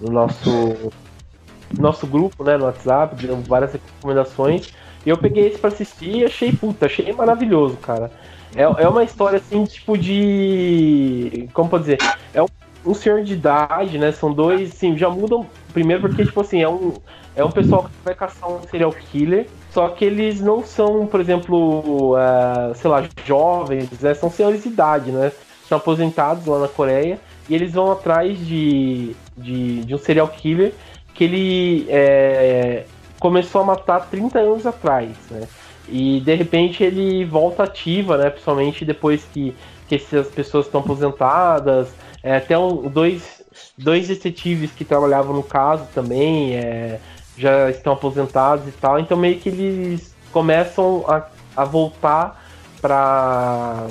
[0.00, 0.50] No nosso.
[0.50, 2.56] no nosso grupo, né?
[2.56, 4.72] No WhatsApp, deu várias recomendações.
[5.04, 8.10] E eu peguei esse pra assistir e achei, puta, achei maravilhoso, cara.
[8.54, 11.48] É, é uma história assim, tipo de.
[11.52, 11.98] Como pode dizer?
[12.34, 12.46] É um,
[12.84, 14.12] um senhor de idade, né?
[14.12, 15.46] São dois, assim, já mudam.
[15.72, 16.94] Primeiro porque, tipo assim, é um,
[17.36, 19.46] é um pessoal que vai caçar um serial killer.
[19.70, 24.14] Só que eles não são, por exemplo, eh, sei lá, jovens, né?
[24.14, 25.30] são senhores de idade, né?
[25.68, 30.72] São aposentados lá na Coreia e eles vão atrás de, de, de um serial killer
[31.14, 32.84] que ele eh,
[33.20, 35.46] começou a matar 30 anos atrás, né?
[35.88, 38.30] E de repente ele volta ativa, né?
[38.30, 39.54] Principalmente depois que,
[39.88, 41.92] que essas pessoas estão aposentadas.
[42.22, 43.42] É, até um, dois,
[43.76, 47.00] dois detetives que trabalhavam no caso também é,
[47.36, 52.44] já estão aposentados e tal, então meio que eles começam a, a voltar
[52.80, 53.86] para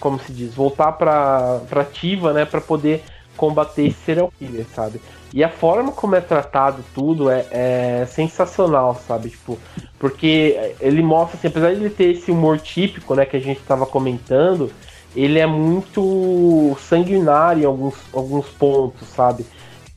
[0.00, 3.02] como se diz, voltar para ativa, né, para poder
[3.36, 5.00] combater esse serial killer, sabe?
[5.32, 9.30] E a forma como é tratado tudo é, é, sensacional, sabe?
[9.30, 9.58] Tipo,
[9.98, 13.60] porque ele mostra, assim, apesar de ele ter esse humor típico, né, que a gente
[13.60, 14.72] estava comentando,
[15.16, 19.46] ele é muito sanguinário em alguns, alguns pontos, sabe?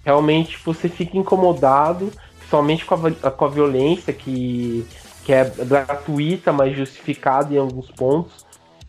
[0.05, 4.88] Realmente você fica incomodado, principalmente com a, com a violência que,
[5.26, 8.45] que é gratuita, mas justificada em alguns pontos.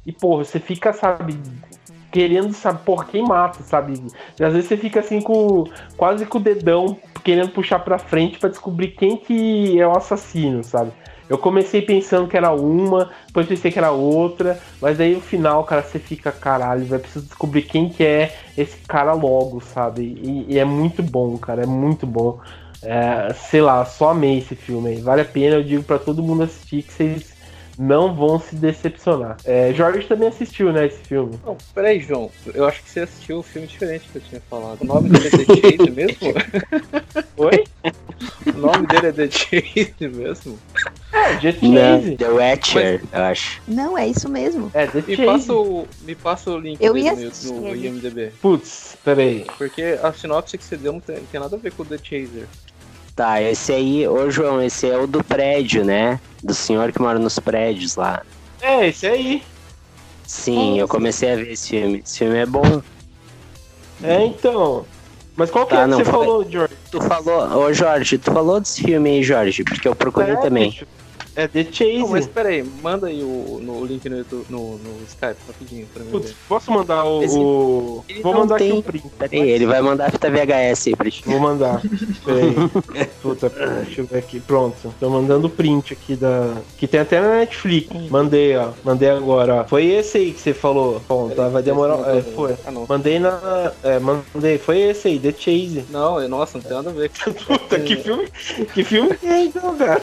[0.07, 1.37] E, pô, você fica, sabe,
[2.11, 3.95] querendo saber por quem mata, sabe?
[4.39, 5.65] E às vezes você fica assim com
[5.97, 10.65] quase com o dedão querendo puxar para frente para descobrir quem que é o assassino,
[10.65, 10.93] sabe?
[11.31, 15.63] Eu comecei pensando que era uma, depois pensei que era outra, mas aí no final,
[15.63, 20.03] cara, você fica, caralho, vai precisar descobrir quem que é esse cara logo, sabe?
[20.03, 22.41] E, e é muito bom, cara, é muito bom.
[22.83, 25.01] É, sei lá, só amei esse filme aí.
[25.01, 27.33] Vale a pena, eu digo para todo mundo assistir que vocês
[27.81, 29.39] não vão se decepcionar.
[29.43, 31.41] É, Jorge também assistiu, né, esse filme.
[31.43, 32.31] Não, peraí, João.
[32.53, 34.83] Eu acho que você assistiu o um filme diferente que eu tinha falado.
[34.83, 36.35] O nome dele é The Chase mesmo?
[37.39, 37.65] Oi?
[38.55, 40.59] O nome dele é The Chase mesmo?
[41.11, 42.17] É, The Chase.
[42.19, 43.63] The Witcher, eu acho.
[43.67, 44.71] Não, é isso mesmo.
[44.75, 45.27] É, The Me Chase.
[45.27, 47.75] passa o, me passa o link Eu dele ia no, no.
[47.75, 48.33] IMDB.
[48.43, 49.47] Putz, peraí.
[49.57, 51.87] Porque a sinopse que você deu não tem, não tem nada a ver com o
[51.87, 52.47] The Chaser.
[53.21, 56.19] Tá, esse aí, ô João, esse é o do prédio, né?
[56.43, 58.23] Do senhor que mora nos prédios lá.
[58.63, 59.43] É, esse aí.
[60.27, 61.99] Sim, eu comecei a ver esse filme.
[62.03, 62.63] Esse filme é bom.
[64.03, 64.87] É, então.
[65.37, 66.75] Mas qual que Tá, é que não, você foi- falou, Jorge?
[66.91, 70.71] Tu falou, ô Jorge, tu falou desse filme aí, Jorge, porque eu procurei É, também.
[70.71, 70.87] bicho.
[71.37, 71.99] É The Chase.
[71.99, 75.87] Não, mas peraí, manda aí o, no, o link no, YouTube- no, no Skype rapidinho
[75.95, 76.37] pra mim Putz, ver.
[76.49, 77.23] posso mandar o.
[77.23, 78.79] Esse- o- ele Vou mandar aqui tem.
[78.79, 79.09] o print.
[79.19, 81.23] Peraí, ele vai mandar a fita VHS aí ti.
[81.27, 81.81] Vou mandar.
[82.25, 82.55] Peraí.
[83.23, 83.49] Puta,
[83.85, 84.41] deixa eu ver aqui.
[84.41, 84.93] Pronto.
[84.99, 86.55] Tô mandando o print aqui da.
[86.79, 87.89] Que tem até na Netflix.
[88.11, 88.71] Mandei, ó.
[88.85, 89.65] Mandei agora, ó.
[89.65, 91.01] Foi esse aí que você falou.
[91.09, 92.17] Bom, tá, vai demorar.
[92.17, 92.55] É, foi.
[92.67, 92.87] Ah, não.
[92.89, 93.73] Mandei na.
[93.83, 94.59] É, mandei.
[94.59, 95.85] Foi esse aí, The Chase.
[95.91, 97.11] Não, eu- nossa, não tem nada a ver.
[97.47, 98.29] Puta, que filme.
[98.75, 100.01] Que filme que é então, cara?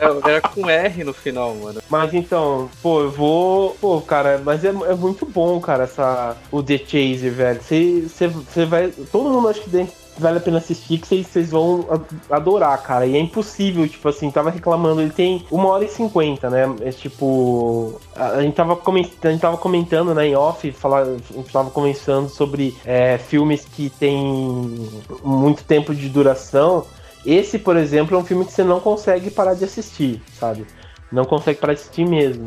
[0.00, 1.80] Era, era com R no final, mano.
[1.88, 3.76] Mas então, pô, eu vou.
[3.80, 6.36] Pô, cara, mas é, é muito bom, cara, essa.
[6.50, 7.60] O The Chaser, velho.
[7.60, 8.88] Você vai.
[9.10, 9.70] Todo mundo acha que
[10.20, 11.86] vale a pena assistir, que vocês vão
[12.30, 13.06] adorar, cara.
[13.06, 16.64] E é impossível, tipo assim, tava reclamando, ele tem uma hora e cinquenta, né?
[16.82, 18.00] É tipo.
[18.14, 21.70] A, gente tava comentando, a gente tava comentando, né, em off, falar, a gente tava
[21.70, 24.88] conversando sobre é, filmes que tem
[25.24, 26.86] muito tempo de duração.
[27.24, 30.66] Esse, por exemplo, é um filme que você não consegue parar de assistir, sabe?
[31.12, 32.46] Não consegue parar de assistir mesmo.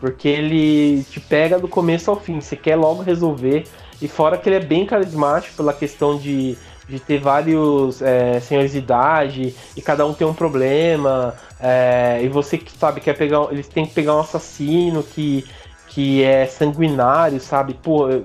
[0.00, 2.40] Porque ele te pega do começo ao fim.
[2.40, 3.64] Você quer logo resolver.
[4.00, 6.56] E fora que ele é bem carismático pela questão de,
[6.88, 11.34] de ter vários é, senhores de idade e cada um tem um problema.
[11.60, 13.48] é, e você que sabe, quer pegar.
[13.50, 15.44] Eles têm que pegar um assassino que,
[15.88, 17.74] que é sanguinário, sabe?
[17.74, 18.22] Pô, é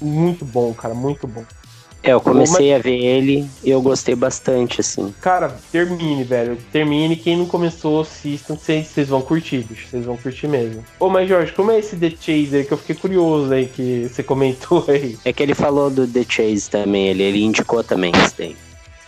[0.00, 1.44] muito bom, cara, muito bom.
[2.02, 5.14] É, eu comecei a ver ele e eu gostei bastante, assim.
[5.20, 6.58] Cara, termine, velho.
[6.72, 7.14] Termine.
[7.16, 8.56] Quem não começou, assistam.
[8.56, 9.86] Vocês vão curtir, bicho.
[9.88, 10.84] Vocês vão curtir mesmo.
[10.98, 14.22] Ô, mas Jorge, como é esse The Chaser que eu fiquei curioso aí que você
[14.24, 15.16] comentou aí?
[15.24, 18.56] É que ele falou do The Chase também, ele, ele indicou também esse daí.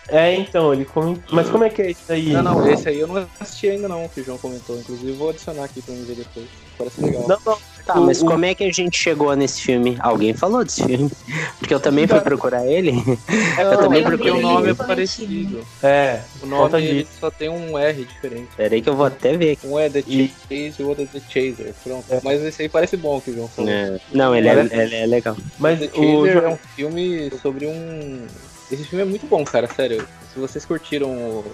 [0.09, 1.22] É, então, ele comentou.
[1.34, 2.30] Mas como é que é isso aí?
[2.32, 4.78] Não, não, esse aí eu não assisti ainda não, que o João comentou.
[4.78, 6.46] Inclusive vou adicionar aqui pra mim ver depois.
[6.76, 7.22] Parece legal.
[7.28, 7.59] Não, não.
[7.86, 9.96] Tá, O- mas o- como é que a gente chegou nesse filme?
[10.00, 11.11] Alguém falou desse filme?
[11.59, 12.92] Porque eu também fui procurar ele.
[13.59, 14.32] É, Eu também porque procurei.
[14.32, 15.66] o nome é parecido.
[15.82, 18.48] É, O nome só tem um R diferente.
[18.57, 19.66] Peraí que eu vou até ver aqui.
[19.66, 21.74] Um é The E- Chase e o outro é The Chaser.
[21.84, 22.05] Pronto.
[22.11, 22.20] É.
[22.24, 23.70] Mas esse aí parece bom que o João falou.
[23.70, 25.36] É, Não, ele é, ele é legal.
[25.59, 28.26] mas The o Chaser é um filme sobre um.
[28.71, 30.07] Esse filme é muito bom, cara, sério.
[30.33, 31.45] Se vocês curtiram o.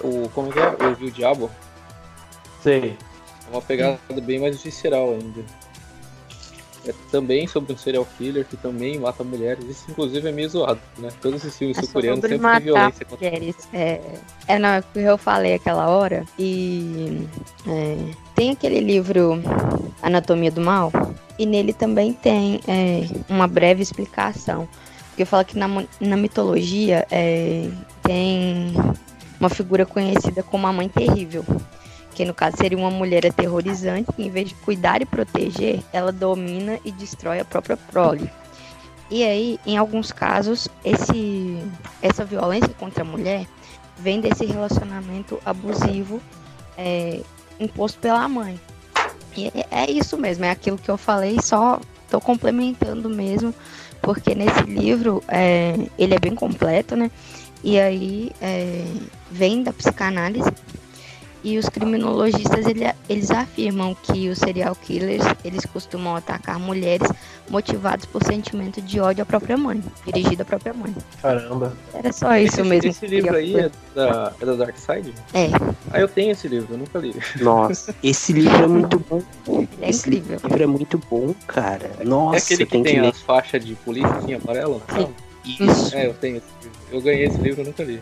[0.00, 0.28] O.
[0.30, 0.68] Como que é?
[0.68, 1.50] O Viu o Diabo?
[2.62, 2.96] Sei.
[3.46, 5.44] É uma pegada bem mais visceral ainda.
[6.86, 9.64] É também sobre um serial killer que também mata mulheres.
[9.64, 11.08] Isso, inclusive, é meio zoado, né?
[11.20, 13.56] Todos esses filmes É sul-coreanos sempre tem matar violência contra mulheres.
[13.72, 14.00] É,
[14.46, 16.26] é não, é o que eu falei aquela hora.
[16.38, 17.26] E
[17.66, 17.96] é,
[18.34, 19.40] tem aquele livro
[20.02, 20.92] Anatomia do Mal.
[21.38, 24.68] E nele também tem é, uma breve explicação.
[25.14, 25.68] Porque fala que na,
[26.00, 27.70] na mitologia é,
[28.02, 28.74] tem
[29.38, 31.44] uma figura conhecida como a Mãe Terrível.
[32.16, 36.10] Que no caso seria uma mulher aterrorizante que, em vez de cuidar e proteger, ela
[36.10, 38.28] domina e destrói a própria prole.
[39.08, 41.62] E aí, em alguns casos, esse,
[42.02, 43.46] essa violência contra a mulher
[43.96, 46.20] vem desse relacionamento abusivo
[46.76, 47.20] é,
[47.60, 48.60] imposto pela mãe.
[49.36, 53.54] E é, é isso mesmo, é aquilo que eu falei, só estou complementando mesmo,
[54.04, 57.10] porque nesse livro é, ele é bem completo, né?
[57.62, 58.84] E aí é,
[59.30, 60.50] vem da psicanálise
[61.44, 67.06] e os criminologistas ele, eles afirmam que os serial killers eles costumam atacar mulheres
[67.48, 70.94] motivados por sentimento de ódio à própria mãe, dirigido à própria mãe.
[71.20, 71.76] Caramba.
[71.92, 72.90] Era só isso esse, mesmo.
[72.90, 75.12] Esse livro aí é da, é da Dark Side?
[75.34, 75.50] É.
[75.92, 77.14] Ah, eu tenho esse livro, eu nunca li.
[77.40, 79.22] Nossa, esse livro é muito bom.
[79.82, 80.40] É esse incrível.
[80.42, 81.90] livro é muito bom, cara.
[82.02, 84.82] Nossa, é aquele que tem tem que as faixas de polícia assim, amarelo?
[84.94, 85.08] Sim.
[85.44, 85.94] Isso.
[85.94, 86.78] É, eu tenho esse livro.
[86.90, 88.00] Eu ganhei esse livro, eu nunca li.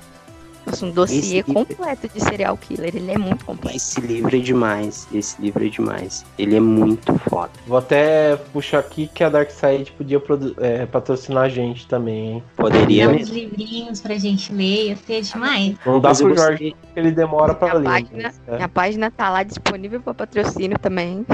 [0.67, 2.95] Nossa, um dossiê Esse livro- completo de serial killer.
[2.95, 3.77] Ele é muito completo.
[3.77, 5.07] Esse livro é demais.
[5.13, 6.25] Esse livro é demais.
[6.39, 7.51] Ele é muito foda.
[7.67, 12.43] Vou até puxar aqui que a Darkseid podia produ- é, patrocinar a gente também, hein?
[12.57, 15.75] Poderia Dá uns livrinhos pra gente ler, ia ser demais.
[15.85, 17.85] Não dá Mas pro Jorge que ele demora pra ler.
[17.85, 18.57] página, mas, é.
[18.57, 21.27] minha página tá lá disponível para patrocínio também.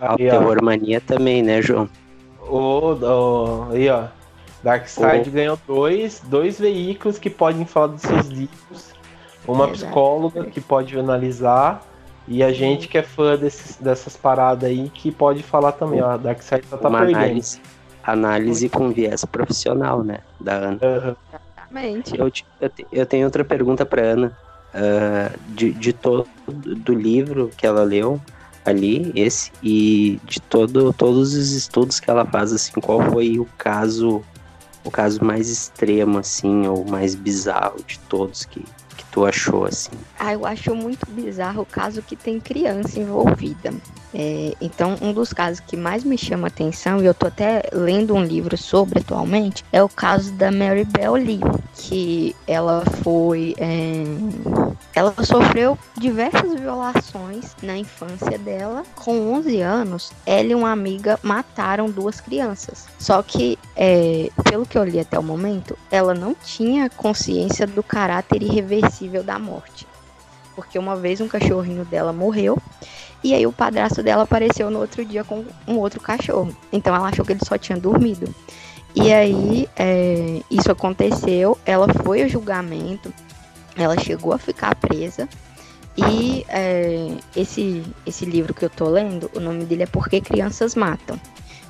[0.00, 0.16] Aí, ó.
[0.16, 1.88] Terror Mania também, né, João?
[2.40, 4.04] Ô, ô, aí, ó.
[4.62, 8.92] Darkseid ganhou dois, dois veículos que podem falar dos seus livros.
[9.46, 11.82] Uma psicóloga que pode analisar.
[12.26, 16.16] E a gente que é fã desses, dessas paradas aí que pode falar também, ó.
[16.18, 17.16] Darkseid só tá Uma perdendo.
[17.16, 17.60] análise,
[18.02, 20.18] análise com viés profissional, né?
[20.38, 20.78] Da Ana.
[20.82, 21.16] Aham.
[21.32, 22.18] Exatamente.
[22.18, 24.36] Eu, te- eu, te- eu tenho outra pergunta pra Ana.
[24.74, 28.20] Ah, de, de todo do livro que ela leu
[28.66, 33.46] ali, esse, e de todo, todos os estudos que ela faz, assim, qual foi o
[33.56, 34.22] caso,
[34.88, 38.64] o caso mais extremo, assim, ou mais bizarro de todos que,
[39.10, 39.90] tu achou, assim?
[40.18, 43.72] Ah, eu acho muito bizarro o caso que tem criança envolvida.
[44.14, 48.14] É, então, um dos casos que mais me chama atenção, e eu tô até lendo
[48.14, 51.40] um livro sobre atualmente, é o caso da Mary Bell Lee,
[51.74, 53.54] que ela foi.
[53.58, 54.02] é,
[54.94, 58.82] ela sofreu diversas violações na infância dela.
[58.94, 62.86] Com 11 anos, ela e uma amiga mataram duas crianças.
[62.98, 67.82] Só que, é, pelo que eu li até o momento, ela não tinha consciência do
[67.82, 69.86] caráter irreversível da morte.
[70.56, 72.58] Porque uma vez um cachorrinho dela morreu
[73.22, 76.56] e aí o padrasto dela apareceu no outro dia com um outro cachorro.
[76.72, 78.32] Então ela achou que ele só tinha dormido.
[78.94, 83.12] E aí é, isso aconteceu, ela foi ao julgamento,
[83.76, 85.28] ela chegou a ficar presa.
[85.96, 90.76] E é, esse, esse livro que eu tô lendo, o nome dele é Porque Crianças
[90.76, 91.20] Matam,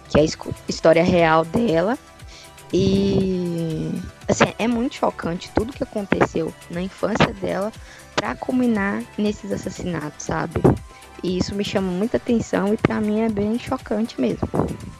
[0.08, 0.26] que é a
[0.68, 1.98] história real dela.
[2.72, 3.57] E
[4.28, 7.72] assim, é muito chocante tudo que aconteceu na infância dela
[8.14, 10.60] pra culminar nesses assassinatos, sabe?
[11.22, 14.48] E isso me chama muita atenção e pra mim é bem chocante mesmo.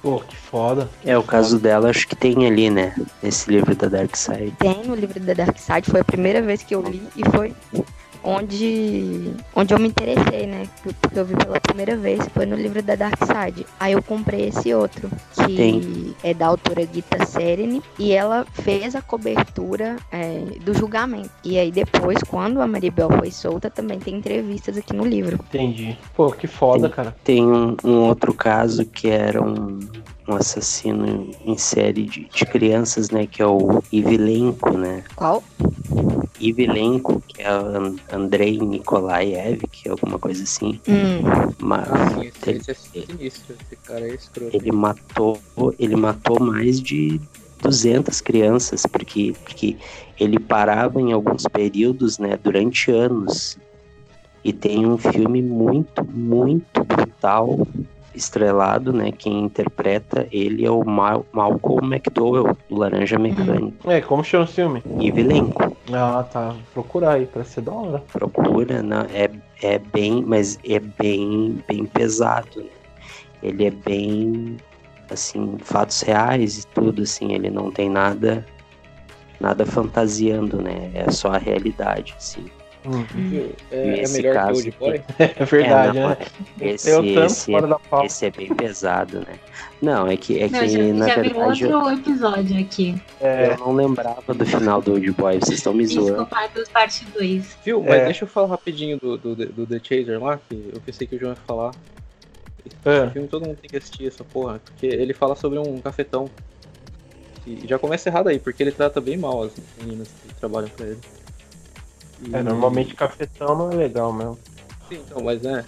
[0.02, 0.88] Pô, que foda.
[1.04, 2.94] É, o caso dela acho que tem ali, né?
[3.22, 4.52] Nesse livro da Dark Side.
[4.58, 7.54] Tem no livro da Dark Side, foi a primeira vez que eu li e foi
[8.28, 10.68] onde, onde eu me interessei, né?
[10.82, 13.66] Porque eu vi pela primeira vez, foi no livro da Dark Side.
[13.80, 16.14] Aí eu comprei esse outro, que Tem.
[16.22, 21.30] é da autora Gita Sereni, e ela fez a cobertura é, do julgamento.
[21.42, 25.38] E aí depois, quando a Maribel foi solta, também tem entrevistas aqui no livro.
[25.48, 25.96] Entendi.
[26.14, 26.96] Pô, que foda, Tem.
[26.96, 27.16] cara.
[27.24, 29.78] Tem um, um outro caso que era um,
[30.28, 33.26] um assassino em série de, de crianças, né?
[33.26, 35.04] Que é o Ivilenko, né?
[35.16, 35.42] Qual?
[36.40, 37.48] Ivilenko, que é
[38.12, 40.80] Andrei Nikolaev, que é alguma coisa assim.
[40.88, 42.74] Hum, Mas Ah, sim, esse, ele, esse é
[43.06, 43.56] sinistro.
[43.60, 44.56] Esse cara é escroto.
[44.56, 45.38] ele matou,
[45.78, 47.20] ele matou mais de
[47.62, 49.76] 200 crianças, porque, porque
[50.18, 52.38] ele parava em alguns períodos, né?
[52.42, 53.58] Durante anos.
[54.44, 57.66] E tem um filme muito, muito brutal,
[58.14, 59.12] estrelado, né?
[59.12, 63.90] Quem interpreta ele é o Mal Malcolm McDowell, do Laranja Mecânica.
[63.90, 64.82] É, como chama o filme?
[64.98, 65.11] E
[65.92, 66.54] Ah, tá.
[66.74, 67.98] Procurar aí, pra ser da hora.
[68.12, 69.06] procura, né?
[69.12, 69.30] É,
[69.62, 72.70] é bem, mas é bem, bem pesado, né?
[73.42, 74.56] Ele é bem,
[75.11, 78.44] assim, fatos reais e tudo, assim, ele não tem nada,
[79.40, 80.90] nada fantasiando, né?
[80.92, 82.46] É só a realidade, assim.
[82.86, 83.04] Hum.
[83.70, 85.02] É, é Nesse melhor que caso, o Old Boy?
[85.18, 86.16] É verdade, É, não, né?
[86.60, 89.38] Esse, Eu tanto esse, fora é, esse é bem pesado, né?
[89.82, 93.02] Não, é que, é Não, que já, na já virou verdade, eu, outro episódio aqui.
[93.20, 96.12] É, eu não lembrava do final do Old Boy, vocês estão me zoando.
[96.24, 97.58] Psicopatas parte 2.
[97.64, 97.80] Viu?
[97.82, 98.04] Mas É.
[98.06, 101.18] deixa eu falar rapidinho do, do, do The Chaser lá, que eu pensei que o
[101.18, 101.72] João ia falar.
[102.66, 103.10] Esse É.
[103.10, 106.28] filme todo mundo tem que assistir essa porra, porque ele fala sobre um cafetão.
[107.46, 110.86] E já começa errado aí, porque ele trata bem mal as meninas que trabalham pra
[110.86, 110.98] ele.
[112.22, 114.38] E- é, normalmente cafetão não é legal mesmo.
[114.88, 115.64] Sim, então, mas né,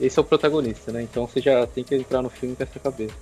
[0.00, 1.02] esse é o protagonista, né?
[1.02, 3.14] Então você já tem que entrar no filme com essa cabeça.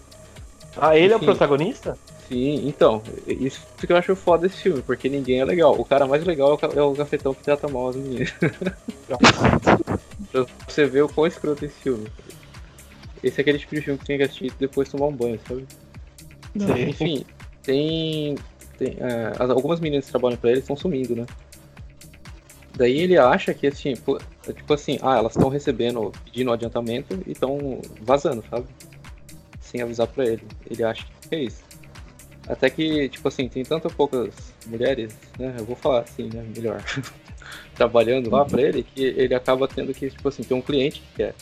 [0.76, 1.26] Ah, ele é o Enfim.
[1.26, 1.96] protagonista?
[2.28, 5.78] Sim, então, isso que eu acho foda desse filme, porque ninguém é legal.
[5.78, 8.34] O cara mais legal é o é cafetão que trata mal as meninas.
[9.06, 12.06] pra você ver o quão escroto é esse filme.
[13.22, 15.38] esse é aquele tipo de filme que tem que assistir e depois tomar um banho,
[15.48, 15.66] sabe?
[16.58, 16.88] Sei.
[16.88, 17.24] Enfim,
[17.62, 18.34] tem.
[18.78, 21.26] tem é, as- algumas meninas que trabalham pra ele estão sumindo, né?
[22.76, 27.18] Daí ele acha que assim, pô, é tipo assim, ah, elas estão recebendo, pedindo adiantamento
[27.26, 28.66] e estão vazando, sabe?
[29.60, 30.42] Sem avisar pra ele.
[30.70, 31.64] Ele acha que é isso.
[32.46, 34.32] Até que, tipo assim, tem tantas poucas
[34.66, 35.54] mulheres, né?
[35.58, 36.44] Eu vou falar assim, né?
[36.54, 36.82] Melhor.
[37.74, 41.16] Trabalhando lá pra ele, que ele acaba tendo que, tipo assim, tem um cliente que
[41.16, 41.34] quer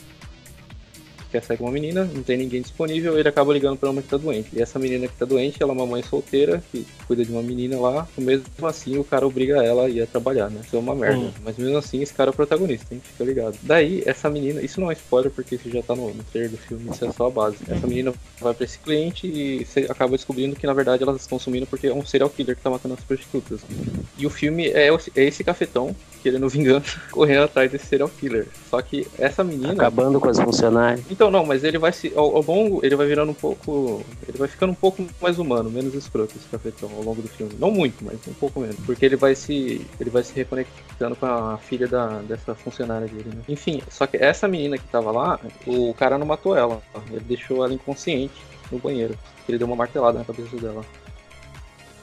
[1.35, 4.09] quer sair com uma menina, não tem ninguém disponível, ele acaba ligando pra uma que
[4.09, 4.49] tá doente.
[4.53, 7.43] E essa menina que tá doente, ela é uma mãe solteira, que cuida de uma
[7.43, 10.61] menina lá, mesmo assim o cara obriga ela a ir a trabalhar, né?
[10.65, 11.19] Isso é uma merda.
[11.19, 11.31] Hum.
[11.45, 13.01] Mas mesmo assim, esse cara é o protagonista, hein?
[13.05, 13.59] Fica ligado.
[13.63, 16.57] Daí, essa menina, isso não é spoiler, porque isso já tá no, no trailer do
[16.59, 17.57] filme, isso é só a base.
[17.69, 21.39] Essa menina vai pra esse cliente e você acaba descobrindo que, na verdade, elas estão
[21.39, 23.61] sumindo porque é um serial killer que tá matando as prostitutas.
[24.17, 25.95] E o filme é, o- é esse cafetão,
[26.25, 28.49] querendo vingança, correndo atrás desse serial killer.
[28.71, 29.75] Só que essa menina...
[29.75, 31.05] Acabando com as funcionárias.
[31.11, 32.13] Então, não, mas ele vai se.
[32.17, 34.03] Ao, ao longo, ele vai virando um pouco.
[34.27, 37.53] Ele vai ficando um pouco mais humano, menos escroto esse cafetão ao longo do filme.
[37.59, 38.77] Não muito, mas um pouco menos.
[38.87, 39.87] Porque ele vai se.
[40.01, 43.43] Ele vai se reconectando com a filha da, dessa funcionária dele, né?
[43.49, 46.81] Enfim, só que essa menina que tava lá, o cara não matou ela.
[47.11, 48.35] Ele deixou ela inconsciente
[48.73, 49.17] no banheiro.
[49.47, 50.85] Ele deu uma martelada na cabeça dela.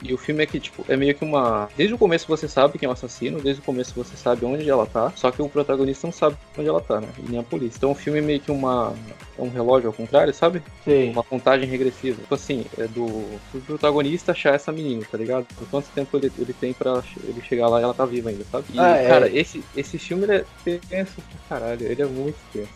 [0.04, 1.70] E o filme é que, tipo, é meio que uma.
[1.78, 4.68] Desde o começo você sabe quem é o assassino, desde o começo você sabe onde
[4.70, 7.08] ela tá, só que o protagonista não sabe onde ela tá, né?
[7.20, 7.78] E nem a polícia.
[7.78, 8.94] Então o filme é meio que uma.
[9.38, 10.62] É um relógio ao contrário, sabe?
[10.84, 11.10] Sei.
[11.12, 12.20] Uma contagem regressiva.
[12.22, 13.06] Tipo assim, é do,
[13.54, 15.46] do protagonista achar essa menina, tá ligado?
[15.56, 18.44] Por quanto tempo ele, ele tem pra ele chegar lá e ela tá viva ainda,
[18.52, 18.66] sabe?
[18.74, 19.08] E, Ah, é.
[19.08, 20.46] cara, esse, esse filme ele é
[20.90, 21.14] tenso
[21.48, 21.86] pra caralho.
[21.86, 22.70] Ele é muito tenso.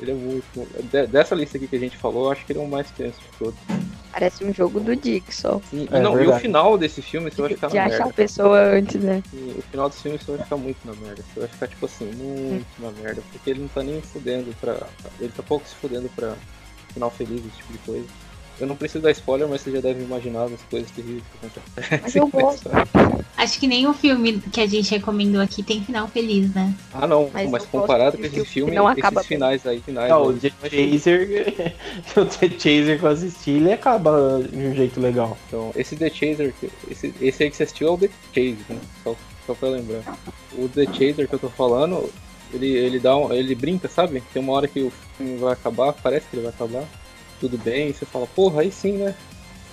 [0.00, 0.44] Ele é muito.
[0.90, 2.90] de- dessa lista aqui que a gente falou, eu acho que ele é o mais
[2.90, 3.58] tenso de todos.
[4.12, 5.60] Parece um jogo do Dixon.
[5.72, 7.98] E, É, não, e o final desse filme você vai ficar de na achar a
[8.00, 8.12] merda.
[8.12, 9.22] pessoa antes, né?
[9.32, 11.22] E o final desse filme você vai ficar muito na merda.
[11.32, 13.22] Você vai ficar, tipo assim, muito na merda.
[13.32, 14.86] Porque ele não tá nem fudendo pra.
[15.18, 16.34] Ele tá pouco se fudendo pra
[16.92, 18.06] final feliz, esse tipo de coisa.
[18.60, 21.98] Eu não preciso dar spoiler, mas você já deve imaginar as coisas terríveis que acontecem.
[22.02, 22.70] Mas eu gosto.
[23.36, 26.72] Acho que nem o filme que a gente recomendou aqui tem final feliz, né?
[26.92, 30.10] Ah, não, Mas mas, comparado com esse filme não acaba esses finais aí, finais.
[30.10, 31.74] Não, o The Chaser.
[32.16, 35.36] o The Chaser que eu assisti, ele acaba de um jeito legal.
[35.48, 38.64] Então, esse The Chaser, que- esse, esse aí que você assistiu é o The Chaser,
[38.68, 38.78] né?
[39.02, 40.02] Só, só pra lembrar.
[40.56, 42.08] O The Chaser que eu tô falando,
[42.52, 44.22] ele, ele dá um, ele brinca, sabe?
[44.32, 46.84] Tem uma hora que o filme vai acabar, parece que ele vai acabar,
[47.42, 49.16] tudo bem, você fala, porra, aí sim, né?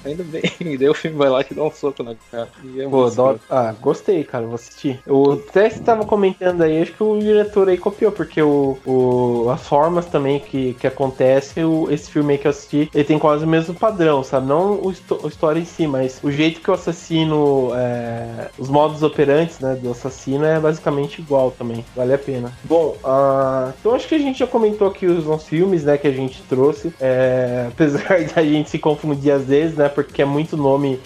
[0.04, 0.42] Ainda bem.
[0.62, 2.52] E daí o filme vai lá e te dá um soco na cara.
[2.64, 5.02] E é Pô, dó- ah, gostei, cara, vou assistir.
[5.08, 9.50] O até você tava comentando aí, acho que o diretor aí copiou, porque o, o,
[9.50, 13.20] as formas também que, que acontece, o, esse filme aí que eu assisti, ele tem
[13.20, 14.48] quase o mesmo padrão, sabe?
[14.48, 19.04] Não o, a história em si, mas o jeito que o assassino, é, os modos
[19.04, 22.58] operantes, né, do assassino é basicamente igual também, vale a pena.
[22.64, 26.08] Bom, ah, então acho que a gente já comentou aqui os nossos filmes, né, que
[26.08, 30.56] a gente trouxe, é, apesar da gente se confundir às vezes, né, porque é muito
[30.56, 31.00] nome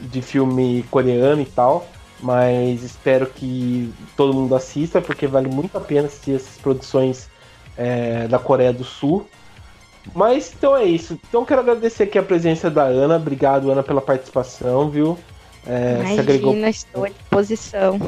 [0.00, 1.86] de filme coreano e tal.
[2.22, 7.30] Mas espero que todo mundo assista, porque vale muito a pena assistir essas produções
[7.76, 9.26] é, da Coreia do Sul.
[10.14, 11.18] Mas então é isso.
[11.28, 13.16] Então quero agradecer aqui a presença da Ana.
[13.16, 15.18] Obrigado, Ana, pela participação, viu?
[15.66, 17.98] É, se agregou Imagina, estou à disposição.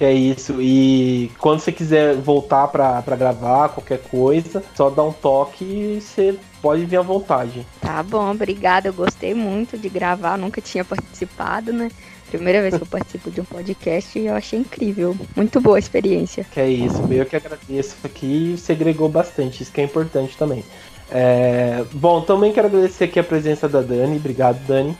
[0.00, 0.60] é isso.
[0.60, 6.38] E quando você quiser voltar pra gravar qualquer coisa, só dá um toque e você
[6.60, 7.66] pode vir à vontade.
[7.80, 8.88] Tá bom, obrigada.
[8.88, 11.90] Eu gostei muito de gravar, nunca tinha participado, né?
[12.30, 15.16] Primeira vez que eu participo de um podcast e eu achei incrível.
[15.34, 16.44] Muito boa a experiência.
[16.44, 20.36] Que é isso, eu que agradeço aqui e você agregou bastante, isso que é importante
[20.36, 20.62] também.
[21.10, 24.96] É, bom, também quero agradecer aqui a presença da Dani, obrigado Dani.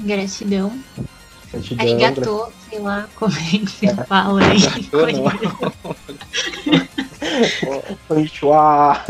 [0.00, 0.72] Gratidão.
[1.52, 4.58] Gratidão, Arigatô, sei lá como é que se fala aí.
[8.08, 9.04] Konnichiwa.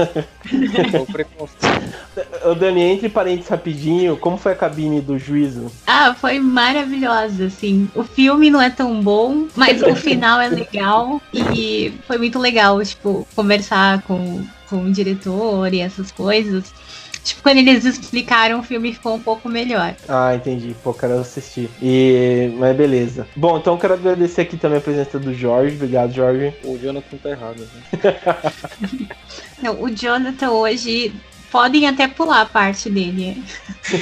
[2.44, 5.70] O Dani, entre parênteses rapidinho, como foi a cabine do juízo?
[5.86, 7.88] Ah, foi maravilhosa, assim.
[7.94, 11.20] O filme não é tão bom, mas o final é legal.
[11.32, 16.72] E foi muito legal, tipo, conversar com, com o diretor e essas coisas.
[17.26, 19.96] Tipo, quando eles explicaram, o filme ficou um pouco melhor.
[20.08, 20.76] Ah, entendi.
[20.84, 21.68] Pô, quero assistir.
[21.82, 22.54] E...
[22.56, 23.26] Mas beleza.
[23.34, 25.74] Bom, então quero agradecer aqui também a presença do Jorge.
[25.74, 26.54] Obrigado, Jorge.
[26.62, 27.56] O Jonathan tá errado.
[27.58, 29.08] Né?
[29.60, 31.12] Não, o Jonathan hoje.
[31.50, 33.42] Podem até pular a parte dele.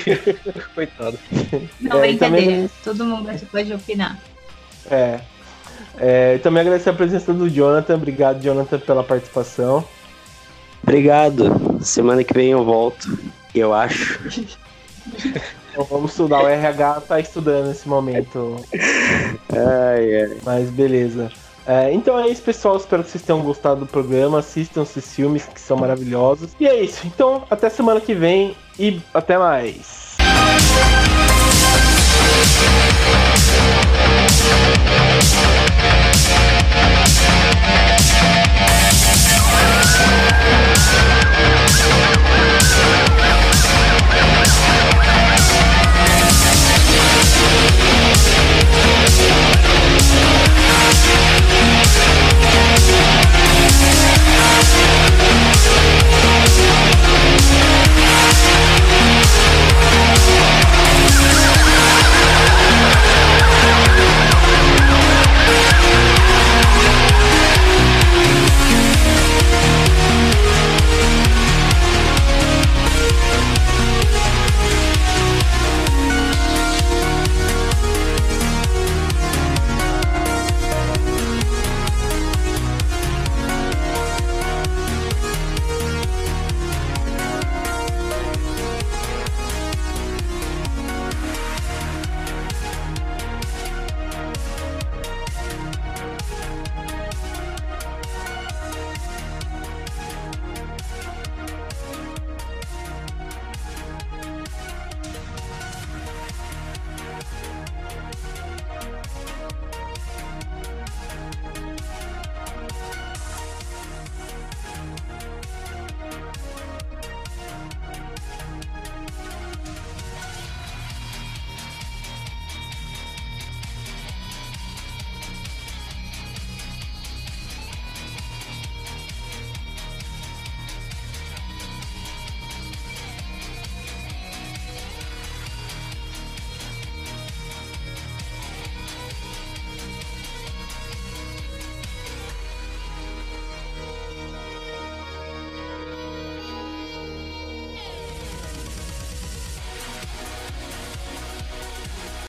[0.74, 1.18] Coitado.
[1.80, 2.70] Não, É, e também- brincadeira.
[2.82, 4.18] Todo mundo aqui pode opinar.
[4.90, 5.20] É.
[5.96, 7.94] É, também agradecer a presença do Jonathan.
[7.94, 9.86] Obrigado, Jonathan, pela participação.
[10.84, 11.78] Obrigado.
[11.80, 13.18] Semana que vem eu volto.
[13.54, 14.20] Eu acho.
[15.72, 16.42] Então vamos estudar.
[16.42, 18.56] O RH tá estudando nesse momento.
[19.50, 20.36] Ai, ai.
[20.44, 21.32] Mas beleza.
[21.66, 22.76] É, então é isso, pessoal.
[22.76, 24.38] Espero que vocês tenham gostado do programa.
[24.38, 26.50] Assistam esses filmes que são maravilhosos.
[26.60, 27.06] E é isso.
[27.06, 30.14] Então, até semana que vem e até mais.
[40.94, 41.23] Peace.